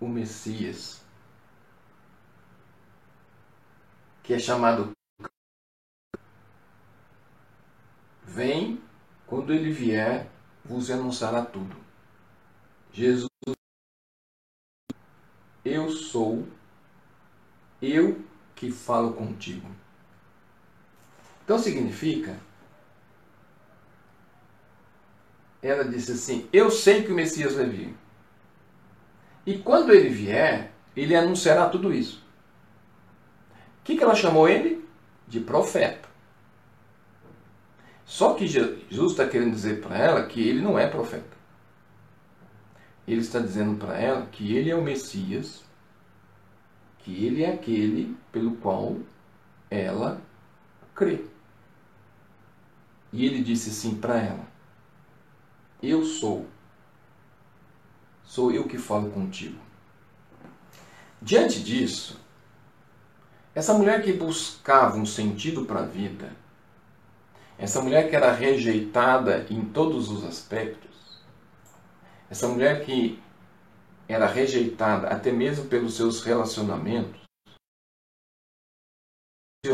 o 0.00 0.08
Messias, 0.08 1.02
que 4.22 4.32
é 4.34 4.38
chamado. 4.38 4.92
Vem, 8.24 8.80
quando 9.26 9.52
ele 9.52 9.70
vier, 9.70 10.30
vos 10.64 10.90
anunciará 10.90 11.44
tudo. 11.44 11.76
Jesus, 12.92 13.28
eu 15.64 15.90
sou 15.90 16.48
eu 17.82 18.24
que 18.54 18.70
falo 18.70 19.14
contigo. 19.14 19.68
Então 21.44 21.58
significa, 21.58 22.38
ela 25.62 25.84
disse 25.84 26.12
assim: 26.12 26.48
Eu 26.52 26.70
sei 26.70 27.02
que 27.02 27.12
o 27.12 27.14
Messias 27.14 27.54
vai 27.54 27.66
vir. 27.66 27.99
E 29.50 29.58
quando 29.58 29.92
ele 29.92 30.08
vier, 30.08 30.70
ele 30.94 31.16
anunciará 31.16 31.68
tudo 31.68 31.92
isso. 31.92 32.24
O 33.80 33.82
que, 33.82 33.96
que 33.96 34.04
ela 34.04 34.14
chamou 34.14 34.48
ele? 34.48 34.88
De 35.26 35.40
profeta. 35.40 36.08
Só 38.04 38.34
que 38.34 38.46
Jesus 38.46 39.10
está 39.10 39.26
querendo 39.26 39.50
dizer 39.50 39.80
para 39.80 39.98
ela 39.98 40.26
que 40.26 40.40
ele 40.40 40.60
não 40.60 40.78
é 40.78 40.86
profeta. 40.86 41.36
Ele 43.08 43.22
está 43.22 43.40
dizendo 43.40 43.76
para 43.76 43.98
ela 43.98 44.24
que 44.26 44.56
ele 44.56 44.70
é 44.70 44.76
o 44.76 44.84
Messias 44.84 45.64
que 47.00 47.26
ele 47.26 47.42
é 47.42 47.52
aquele 47.52 48.16
pelo 48.30 48.52
qual 48.52 48.98
ela 49.68 50.22
crê. 50.94 51.24
E 53.12 53.26
ele 53.26 53.42
disse 53.42 53.70
assim 53.70 53.96
para 53.96 54.16
ela: 54.16 54.46
Eu 55.82 56.04
sou, 56.04 56.46
sou 58.30 58.52
eu 58.52 58.68
que 58.68 58.78
falo 58.78 59.10
contigo. 59.10 59.60
Diante 61.20 61.60
disso, 61.60 62.16
essa 63.52 63.74
mulher 63.74 64.04
que 64.04 64.12
buscava 64.12 64.96
um 64.96 65.04
sentido 65.04 65.66
para 65.66 65.80
a 65.80 65.84
vida, 65.84 66.30
essa 67.58 67.82
mulher 67.82 68.08
que 68.08 68.14
era 68.14 68.32
rejeitada 68.32 69.44
em 69.50 69.64
todos 69.64 70.08
os 70.08 70.22
aspectos, 70.22 71.20
essa 72.30 72.46
mulher 72.46 72.84
que 72.84 73.20
era 74.06 74.28
rejeitada 74.28 75.08
até 75.08 75.32
mesmo 75.32 75.66
pelos 75.66 75.96
seus 75.96 76.22
relacionamentos, 76.22 77.20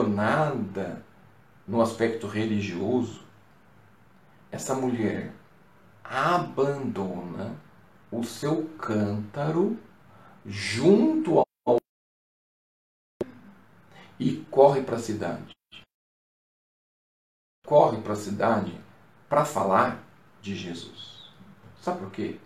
nada 0.09 1.05
no 1.69 1.83
aspecto 1.83 2.27
religioso, 2.27 3.23
essa 4.51 4.75
mulher 4.75 5.35
abandona 6.03 7.66
o 8.19 8.25
seu 8.25 8.69
cântaro 8.79 9.79
junto 10.45 11.45
ao 11.67 11.79
e 14.19 14.37
corre 14.51 14.83
para 14.83 14.97
a 14.97 15.01
cidade. 15.01 15.55
Corre 17.67 18.01
para 18.01 18.13
a 18.13 18.17
cidade 18.17 18.81
para 19.29 19.45
falar 19.45 20.03
de 20.41 20.55
Jesus. 20.55 21.33
Sabe 21.81 22.01
por 22.01 22.11
quê? 22.11 22.39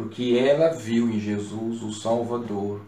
porque 0.00 0.34
ela 0.34 0.70
viu 0.70 1.10
em 1.10 1.20
Jesus 1.20 1.82
o 1.82 1.92
Salvador, 1.92 2.80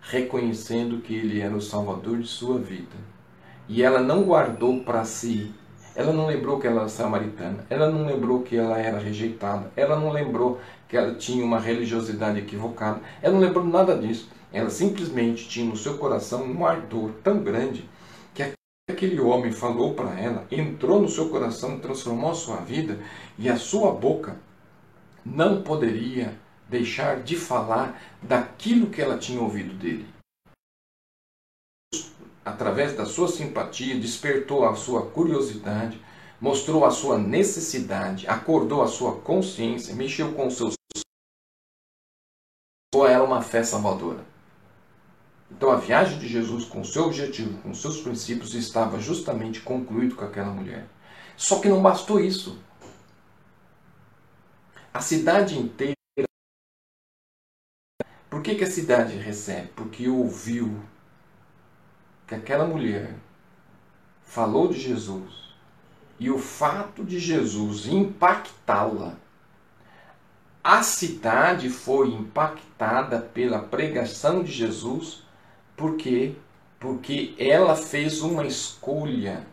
reconhecendo 0.00 1.02
que 1.02 1.14
ele 1.14 1.38
era 1.38 1.54
o 1.54 1.60
Salvador 1.60 2.18
de 2.18 2.26
sua 2.26 2.58
vida. 2.58 2.96
E 3.68 3.82
ela 3.82 4.00
não 4.00 4.22
guardou 4.22 4.82
para 4.82 5.04
si, 5.04 5.54
ela 5.96 6.12
não 6.12 6.26
lembrou 6.26 6.60
que 6.60 6.66
ela 6.66 6.80
era 6.80 6.88
samaritana, 6.90 7.64
ela 7.70 7.90
não 7.90 8.06
lembrou 8.06 8.42
que 8.42 8.54
ela 8.54 8.78
era 8.78 8.98
rejeitada, 8.98 9.72
ela 9.74 9.98
não 9.98 10.12
lembrou 10.12 10.60
que 10.86 10.96
ela 10.96 11.14
tinha 11.14 11.42
uma 11.42 11.58
religiosidade 11.58 12.38
equivocada, 12.38 13.00
ela 13.22 13.32
não 13.32 13.40
lembrou 13.40 13.64
nada 13.64 13.96
disso. 13.96 14.28
Ela 14.52 14.68
simplesmente 14.68 15.48
tinha 15.48 15.66
no 15.66 15.76
seu 15.76 15.96
coração 15.96 16.44
um 16.44 16.66
ardor 16.66 17.10
tão 17.24 17.42
grande 17.42 17.88
que 18.34 18.52
aquele 18.88 19.18
homem 19.20 19.50
falou 19.50 19.94
para 19.94 20.20
ela, 20.20 20.46
entrou 20.50 21.00
no 21.00 21.08
seu 21.08 21.30
coração, 21.30 21.80
transformou 21.80 22.30
a 22.30 22.34
sua 22.34 22.56
vida 22.58 22.98
e 23.38 23.48
a 23.48 23.56
sua 23.56 23.90
boca 23.92 24.36
não 25.24 25.62
poderia 25.62 26.38
deixar 26.68 27.20
de 27.22 27.36
falar 27.36 28.00
daquilo 28.22 28.88
que 28.88 29.00
ela 29.00 29.16
tinha 29.16 29.40
ouvido 29.40 29.74
dele. 29.74 30.15
Através 32.46 32.94
da 32.94 33.04
sua 33.04 33.26
simpatia, 33.26 33.98
despertou 33.98 34.64
a 34.64 34.76
sua 34.76 35.10
curiosidade, 35.10 36.00
mostrou 36.40 36.84
a 36.84 36.92
sua 36.92 37.18
necessidade, 37.18 38.24
acordou 38.28 38.82
a 38.82 38.86
sua 38.86 39.20
consciência, 39.20 39.92
mexeu 39.96 40.32
com 40.32 40.48
seus. 40.48 40.74
Ou 42.94 43.04
ela 43.04 43.24
uma 43.24 43.42
fé 43.42 43.64
salvadora. 43.64 44.24
Então 45.50 45.72
a 45.72 45.76
viagem 45.76 46.20
de 46.20 46.28
Jesus 46.28 46.64
com 46.64 46.84
seu 46.84 47.06
objetivo, 47.06 47.60
com 47.62 47.74
seus 47.74 48.00
princípios, 48.00 48.54
estava 48.54 49.00
justamente 49.00 49.60
concluído 49.60 50.14
com 50.14 50.24
aquela 50.24 50.52
mulher. 50.52 50.86
Só 51.36 51.58
que 51.58 51.68
não 51.68 51.82
bastou 51.82 52.20
isso. 52.20 52.62
A 54.94 55.00
cidade 55.00 55.58
inteira. 55.58 55.96
Por 58.30 58.40
que, 58.40 58.54
que 58.54 58.62
a 58.62 58.70
cidade 58.70 59.16
recebe? 59.16 59.66
Porque 59.74 60.08
ouviu 60.08 60.80
que 62.26 62.34
aquela 62.34 62.66
mulher 62.66 63.14
falou 64.22 64.68
de 64.68 64.80
Jesus 64.80 65.54
e 66.18 66.30
o 66.30 66.38
fato 66.38 67.04
de 67.04 67.18
Jesus 67.18 67.86
impactá-la. 67.86 69.14
A 70.64 70.82
cidade 70.82 71.70
foi 71.70 72.08
impactada 72.08 73.20
pela 73.20 73.60
pregação 73.60 74.42
de 74.42 74.50
Jesus, 74.50 75.22
por 75.76 75.96
quê? 75.96 76.34
Porque 76.80 77.34
ela 77.38 77.76
fez 77.76 78.20
uma 78.20 78.44
escolha. 78.44 79.46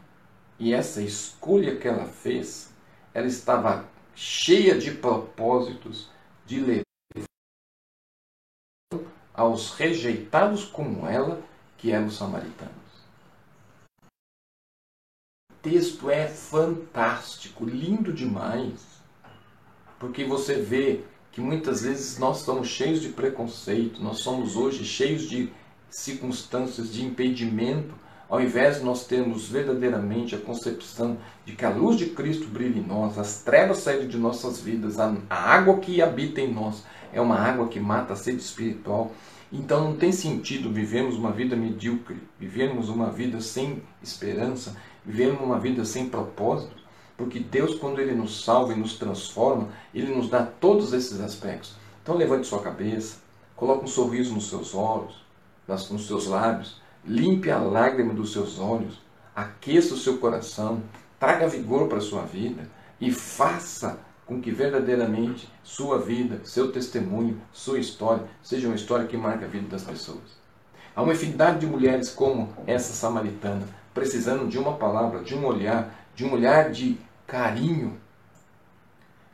E 0.58 0.74
essa 0.74 1.02
escolha 1.02 1.76
que 1.76 1.88
ela 1.88 2.06
fez, 2.06 2.74
ela 3.14 3.28
estava 3.28 3.86
cheia 4.16 4.78
de 4.78 4.92
propósitos 4.92 6.10
de 6.46 6.60
levar 6.60 6.84
aos 9.34 9.72
rejeitados 9.72 10.66
como 10.66 11.08
ela, 11.08 11.42
que 11.84 11.92
eram 11.92 12.08
os 12.08 12.16
samaritanos 12.16 12.84
texto 15.64 16.12
é 16.12 16.28
fantástico, 16.28 17.64
lindo 17.64 18.12
demais. 18.12 19.02
Porque 19.98 20.26
você 20.26 20.56
vê 20.56 21.00
que 21.32 21.40
muitas 21.40 21.82
vezes 21.82 22.20
nós 22.20 22.42
estamos 22.42 22.68
cheios 22.68 23.02
de 23.02 23.10
preconceito, 23.10 24.04
nós 24.04 24.20
somos 24.20 24.58
hoje 24.58 24.84
cheios 24.84 25.24
de 25.24 25.50
circunstâncias 25.90 26.92
de 26.92 27.06
impedimento, 27.06 27.96
ao 28.30 28.42
invés 28.42 28.80
de 28.80 28.84
nós 28.84 29.06
termos 29.08 29.48
verdadeiramente 29.48 30.36
a 30.36 30.40
concepção 30.40 31.18
de 31.46 31.56
que 31.56 31.66
a 31.66 31.70
luz 31.70 31.98
de 31.98 32.08
Cristo 32.08 32.48
brilha 32.48 32.80
em 32.80 32.86
nós, 32.86 33.18
as 33.18 33.42
trevas 33.42 33.78
saírem 33.78 34.08
de 34.08 34.18
nossas 34.18 34.60
vidas, 34.60 35.00
a 35.00 35.16
água 35.30 35.78
que 35.78 36.02
habita 36.02 36.42
em 36.42 36.54
nós 36.54 36.84
é 37.14 37.22
uma 37.22 37.40
água 37.40 37.68
que 37.68 37.80
mata 37.80 38.14
a 38.14 38.18
sede 38.18 38.42
espiritual. 38.42 39.12
Então 39.56 39.84
não 39.84 39.96
tem 39.96 40.12
sentido 40.12 40.74
vivermos 40.74 41.16
uma 41.16 41.32
vida 41.32 41.56
medíocre, 41.56 42.18
vivermos 42.40 42.90
uma 42.90 43.12
vida 43.12 43.40
sem 43.40 43.84
esperança, 44.02 44.76
vivermos 45.06 45.44
uma 45.44 45.60
vida 45.60 45.86
sem 45.86 46.10
propósito, 46.10 46.76
porque 47.16 47.40
Deus, 47.40 47.76
quando 47.76 48.02
Ele 48.02 48.16
nos 48.16 48.44
salva 48.44 48.74
e 48.74 48.76
nos 48.76 48.98
transforma, 48.98 49.70
Ele 49.94 50.12
nos 50.12 50.28
dá 50.28 50.44
todos 50.44 50.92
esses 50.92 51.22
aspectos. 51.22 51.76
Então 52.02 52.18
levante 52.18 52.48
sua 52.48 52.64
cabeça, 52.64 53.18
coloque 53.56 53.86
um 53.86 53.88
sorriso 53.88 54.34
nos 54.34 54.50
seus 54.50 54.74
olhos, 54.74 55.24
nos 55.68 56.08
seus 56.08 56.26
lábios, 56.26 56.82
limpe 57.06 57.52
a 57.52 57.60
lágrima 57.60 58.12
dos 58.12 58.34
seus 58.34 58.58
olhos, 58.58 59.00
aqueça 59.36 59.94
o 59.94 59.98
seu 59.98 60.18
coração, 60.18 60.82
traga 61.20 61.48
vigor 61.48 61.88
para 61.88 62.00
a 62.00 62.02
sua 62.02 62.24
vida 62.24 62.68
e 63.00 63.12
faça 63.12 64.00
com 64.26 64.42
que 64.42 64.52
verdadeiramente 64.52 65.50
sua 65.64 66.00
vida, 66.00 66.42
seu 66.44 66.72
testemunho, 66.72 67.42
sua 67.52 67.80
história 67.80 68.26
seja 68.42 68.68
uma 68.68 68.76
história 68.76 69.08
que 69.08 69.18
marque 69.18 69.44
a 69.44 69.48
vida 69.48 69.68
das 69.68 69.84
pessoas. 69.84 70.44
Há 70.96 71.02
uma 71.02 71.14
infinidade 71.14 71.60
de 71.60 71.66
mulheres 71.66 72.10
como 72.10 72.54
essa 72.68 72.94
samaritana, 72.94 73.68
precisando 73.94 74.48
de 74.48 74.58
uma 74.58 74.78
palavra, 74.78 75.24
de 75.24 75.36
um 75.36 75.46
olhar, 75.46 75.94
de 76.16 76.24
um 76.24 76.34
olhar 76.34 76.72
de 76.72 76.98
carinho. 77.26 77.98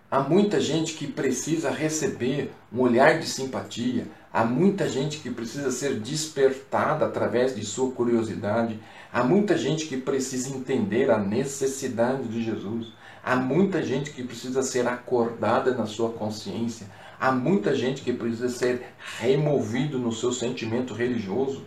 Há 0.10 0.22
muita 0.22 0.60
gente 0.60 0.94
que 0.94 1.06
precisa 1.06 1.70
receber 1.70 2.52
um 2.74 2.80
olhar 2.80 3.20
de 3.20 3.28
simpatia, 3.28 4.08
há 4.34 4.44
muita 4.44 4.88
gente 4.88 5.20
que 5.20 5.30
precisa 5.30 5.70
ser 5.70 6.00
despertada 6.00 7.06
através 7.06 7.56
de 7.56 7.64
sua 7.64 7.92
curiosidade, 7.92 8.80
há 9.14 9.24
muita 9.24 9.58
gente 9.58 9.86
que 9.86 9.98
precisa 9.98 10.50
entender 10.50 11.12
a 11.12 11.18
necessidade 11.18 12.28
de 12.28 12.44
Jesus, 12.44 12.94
há 13.24 13.36
muita 13.36 13.82
gente 13.84 14.12
que 14.12 14.24
precisa 14.24 14.62
ser 14.62 14.88
acordada 14.88 15.74
na 15.74 15.86
sua 15.86 16.12
consciência, 16.12 16.88
há 17.20 17.32
muita 17.32 17.76
gente 17.76 18.02
que 18.02 18.14
precisa 18.14 18.50
ser 18.50 18.94
removido 19.20 19.98
no 19.98 20.12
seu 20.12 20.32
sentimento 20.32 20.94
religioso 20.94 21.66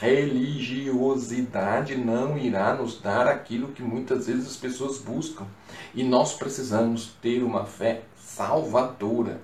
religiosidade 0.00 1.96
não 1.96 2.38
irá 2.38 2.72
nos 2.74 3.00
dar 3.00 3.26
aquilo 3.26 3.72
que 3.72 3.82
muitas 3.82 4.28
vezes 4.28 4.46
as 4.46 4.56
pessoas 4.56 4.98
buscam. 4.98 5.46
E 5.94 6.04
nós 6.04 6.34
precisamos 6.34 7.14
ter 7.20 7.42
uma 7.42 7.64
fé 7.64 8.02
salvadora. 8.16 9.40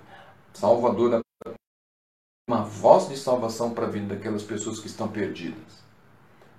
Salvadora, 0.53 1.21
uma 2.49 2.63
voz 2.63 3.09
de 3.09 3.17
salvação 3.17 3.71
para 3.71 3.87
a 3.87 3.91
vida 3.91 4.15
daquelas 4.15 4.45
pessoas 4.45 4.79
que 4.79 4.87
estão 4.87 5.09
perdidas. 5.09 5.83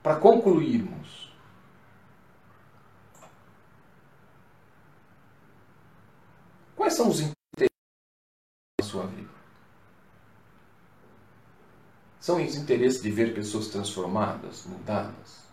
Para 0.03 0.17
concluirmos, 0.17 1.24
quais 6.85 6.93
são 6.93 7.09
os 7.09 7.19
interesses 7.19 7.75
da 8.79 8.85
sua 8.85 9.07
vida? 9.07 9.29
São 12.19 12.43
os 12.43 12.55
interesses 12.55 13.01
de 13.01 13.09
ver 13.09 13.33
pessoas 13.33 13.69
transformadas, 13.69 14.65
mudadas, 14.67 15.45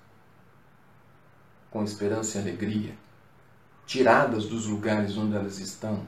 com 1.71 1.83
esperança 1.83 2.37
e 2.37 2.43
alegria, 2.43 2.95
tiradas 3.87 4.45
dos 4.45 4.67
lugares 4.67 5.17
onde 5.17 5.35
elas 5.35 5.59
estão. 5.59 6.07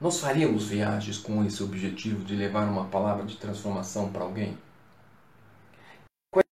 Nós 0.00 0.20
faríamos 0.20 0.68
viagens 0.68 1.18
com 1.18 1.44
esse 1.44 1.62
objetivo 1.62 2.24
de 2.24 2.34
levar 2.34 2.66
uma 2.66 2.86
palavra 2.86 3.26
de 3.26 3.36
transformação 3.36 4.10
para 4.10 4.24
alguém? 4.24 4.56
Quais 6.30 6.46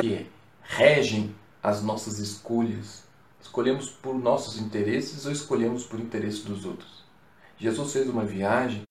que 0.00 0.30
regem 0.62 1.36
as 1.62 1.82
nossas 1.82 2.18
escolhas? 2.18 3.05
Escolhemos 3.46 3.88
por 3.88 4.14
nossos 4.16 4.58
interesses 4.58 5.24
ou 5.24 5.30
escolhemos 5.30 5.86
por 5.86 6.00
interesse 6.00 6.42
dos 6.42 6.64
outros? 6.64 7.04
Jesus 7.56 7.92
fez 7.92 8.08
uma 8.08 8.24
viagem 8.24 8.82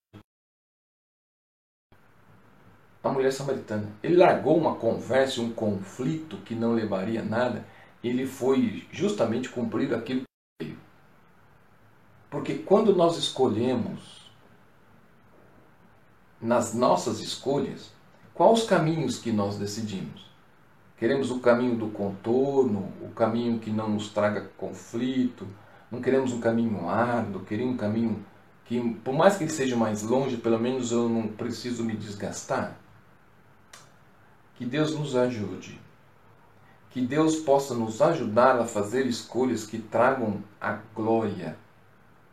a 3.04 3.10
mulher 3.10 3.32
samaritana. 3.32 3.92
Ele 4.02 4.16
largou 4.16 4.58
uma 4.58 4.76
conversa, 4.76 5.42
um 5.42 5.54
conflito 5.54 6.38
que 6.38 6.56
não 6.56 6.74
levaria 6.74 7.22
a 7.22 7.26
nada. 7.26 7.68
Ele 8.04 8.26
foi 8.26 8.88
justamente 8.92 9.50
cumprir 9.50 9.94
aquilo 9.94 10.22
que 10.22 10.66
veio. 10.66 10.80
Porque 12.32 12.56
quando 12.56 12.96
nós 12.96 13.18
escolhemos, 13.18 14.32
nas 16.42 16.74
nossas 16.74 17.20
escolhas, 17.20 17.92
quais 18.34 18.62
os 18.62 18.66
caminhos 18.66 19.20
que 19.20 19.32
nós 19.32 19.58
decidimos? 19.58 20.34
Queremos 20.98 21.30
o 21.30 21.40
caminho 21.40 21.76
do 21.76 21.88
contorno, 21.88 22.92
o 23.02 23.10
caminho 23.10 23.60
que 23.60 23.70
não 23.70 23.90
nos 23.90 24.10
traga 24.10 24.50
conflito, 24.58 25.46
não 25.92 26.02
queremos 26.02 26.32
um 26.32 26.40
caminho 26.40 26.90
árduo, 26.90 27.44
queremos 27.44 27.76
um 27.76 27.78
caminho 27.78 28.26
que, 28.66 28.82
por 29.04 29.14
mais 29.14 29.38
que 29.38 29.44
ele 29.44 29.52
seja 29.52 29.76
mais 29.76 30.02
longe, 30.02 30.38
pelo 30.38 30.60
menos 30.60 30.92
eu 30.92 31.08
não 31.08 31.28
preciso 31.28 31.84
me 31.84 31.96
desgastar. 31.96 32.78
Que 34.56 34.66
Deus 34.66 34.96
nos 34.96 35.16
ajude. 35.16 35.80
Que 36.90 37.06
Deus 37.06 37.36
possa 37.38 37.74
nos 37.74 38.02
ajudar 38.02 38.58
a 38.58 38.66
fazer 38.66 39.06
escolhas 39.06 39.66
que 39.66 39.80
tragam 39.80 40.42
a 40.62 40.80
glória 40.96 41.58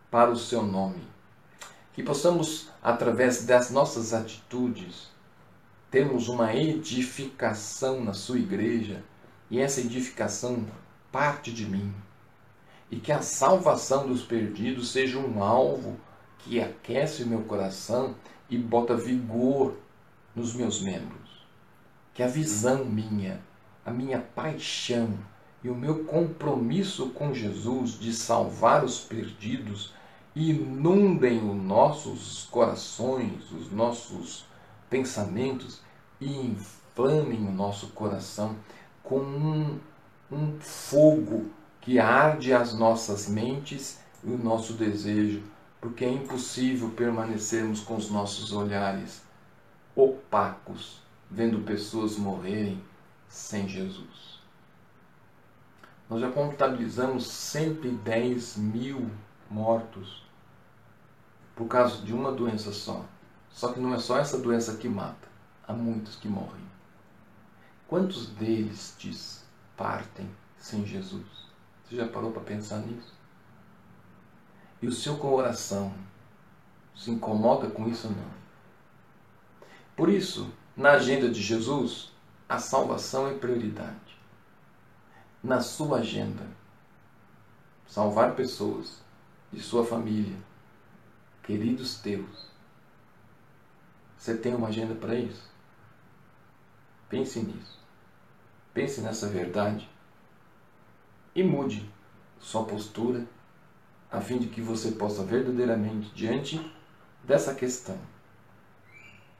para 0.08 0.30
o 0.30 0.36
seu 0.36 0.62
nome. 0.62 1.02
Que 1.92 2.02
possamos, 2.02 2.68
através 2.80 3.44
das 3.44 3.70
nossas 3.70 4.14
atitudes, 4.14 5.11
termos 5.92 6.28
uma 6.28 6.52
edificação 6.52 8.02
na 8.02 8.12
sua 8.12 8.38
igreja 8.38 9.04
e 9.48 9.60
essa 9.60 9.80
edificação 9.80 10.66
parte 11.12 11.52
de 11.52 11.64
mim. 11.64 11.94
E 12.90 12.96
que 12.96 13.12
a 13.12 13.22
salvação 13.22 14.08
dos 14.08 14.22
perdidos 14.22 14.90
seja 14.90 15.20
um 15.20 15.40
alvo 15.40 15.96
que 16.40 16.60
aquece 16.60 17.22
o 17.22 17.28
meu 17.28 17.42
coração 17.42 18.16
e 18.50 18.58
bota 18.58 18.96
vigor 18.96 19.76
nos 20.34 20.52
meus 20.52 20.82
membros 20.82 21.22
que 22.14 22.22
a 22.22 22.26
visão 22.26 22.84
minha, 22.84 23.40
a 23.84 23.90
minha 23.90 24.18
paixão 24.18 25.18
e 25.64 25.70
o 25.70 25.74
meu 25.74 26.04
compromisso 26.04 27.10
com 27.10 27.32
Jesus 27.32 27.98
de 27.98 28.12
salvar 28.12 28.84
os 28.84 29.00
perdidos 29.00 29.94
inundem 30.34 31.38
os 31.38 31.56
nossos 31.56 32.48
corações, 32.50 33.50
os 33.50 33.70
nossos 33.70 34.44
pensamentos 34.92 35.80
e 36.20 36.30
inflamem 36.30 37.48
o 37.48 37.50
nosso 37.50 37.88
coração 37.88 38.54
com 39.02 39.20
um, 39.20 39.80
um 40.30 40.60
fogo 40.60 41.50
que 41.80 41.98
arde 41.98 42.52
as 42.52 42.74
nossas 42.74 43.26
mentes 43.26 44.00
e 44.22 44.30
o 44.30 44.36
nosso 44.36 44.74
desejo, 44.74 45.42
porque 45.80 46.04
é 46.04 46.12
impossível 46.12 46.90
permanecermos 46.90 47.80
com 47.80 47.96
os 47.96 48.10
nossos 48.10 48.52
olhares 48.52 49.22
opacos, 49.96 51.00
vendo 51.30 51.64
pessoas 51.64 52.18
morrerem 52.18 52.80
sem 53.28 53.66
Jesus. 53.66 54.42
Nós 56.08 56.20
já 56.20 56.30
contabilizamos 56.30 57.26
110 57.26 58.58
mil 58.58 59.10
mortos 59.50 60.22
por 61.56 61.66
causa 61.66 62.02
de 62.02 62.12
uma 62.12 62.30
doença 62.30 62.72
só. 62.72 63.06
Só 63.52 63.72
que 63.72 63.80
não 63.80 63.94
é 63.94 63.98
só 63.98 64.18
essa 64.18 64.38
doença 64.38 64.76
que 64.76 64.88
mata, 64.88 65.28
há 65.66 65.72
muitos 65.72 66.16
que 66.16 66.28
morrem. 66.28 66.64
Quantos 67.86 68.28
deles 68.30 68.96
diz 68.98 69.44
partem 69.76 70.28
sem 70.58 70.86
Jesus? 70.86 71.26
Você 71.84 71.96
já 71.96 72.08
parou 72.08 72.32
para 72.32 72.42
pensar 72.42 72.78
nisso? 72.78 73.12
E 74.80 74.86
o 74.86 74.92
seu 74.92 75.16
coração 75.16 75.92
se 76.96 77.10
incomoda 77.10 77.68
com 77.68 77.86
isso 77.86 78.08
ou 78.08 78.14
não? 78.14 78.42
Por 79.94 80.08
isso, 80.08 80.50
na 80.76 80.92
agenda 80.92 81.30
de 81.30 81.40
Jesus, 81.40 82.10
a 82.48 82.58
salvação 82.58 83.28
é 83.28 83.34
prioridade. 83.34 84.18
Na 85.42 85.60
sua 85.60 85.98
agenda, 85.98 86.46
salvar 87.86 88.34
pessoas 88.34 89.02
de 89.52 89.60
sua 89.60 89.84
família, 89.84 90.36
queridos 91.42 91.98
teus. 91.98 92.51
Você 94.22 94.36
tem 94.36 94.54
uma 94.54 94.68
agenda 94.68 94.94
para 94.94 95.16
isso? 95.16 95.50
Pense 97.08 97.40
nisso. 97.40 97.76
Pense 98.72 99.00
nessa 99.00 99.26
verdade 99.26 99.90
e 101.34 101.42
mude 101.42 101.92
sua 102.38 102.64
postura 102.64 103.26
a 104.12 104.20
fim 104.20 104.38
de 104.38 104.46
que 104.46 104.60
você 104.60 104.92
possa 104.92 105.24
verdadeiramente 105.24 106.14
diante 106.14 106.72
dessa 107.24 107.52
questão. 107.52 107.98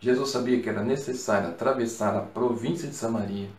Jesus 0.01 0.31
sabia 0.31 0.61
que 0.61 0.69
era 0.69 0.83
necessário 0.83 1.51
atravessar 1.51 2.17
a 2.17 2.23
província 2.23 2.89
de 2.89 2.97
Samaria 2.97 3.51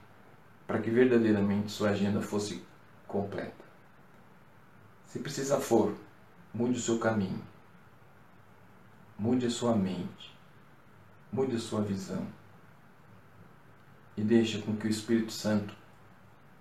para 0.67 0.81
que 0.81 0.89
verdadeiramente 0.89 1.71
sua 1.71 1.91
agenda 1.91 2.21
fosse 2.21 2.61
completa. 3.07 3.63
Se 5.07 5.19
precisa 5.19 5.57
for, 5.57 5.95
mude 6.53 6.77
o 6.79 6.81
seu 6.81 6.99
caminho, 6.99 7.41
mude 9.17 9.45
a 9.45 9.49
sua 9.49 9.73
mente, 9.73 10.32
mude 11.33 11.57
sua 11.57 11.81
visão 11.81 12.25
e 14.15 14.21
deixa 14.21 14.61
com 14.61 14.75
que 14.77 14.85
o 14.85 14.89
Espírito 14.89 15.33
Santo 15.33 15.73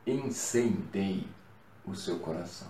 incendeie 0.07 1.29
o 1.85 1.95
seu 1.95 2.19
coração. 2.19 2.69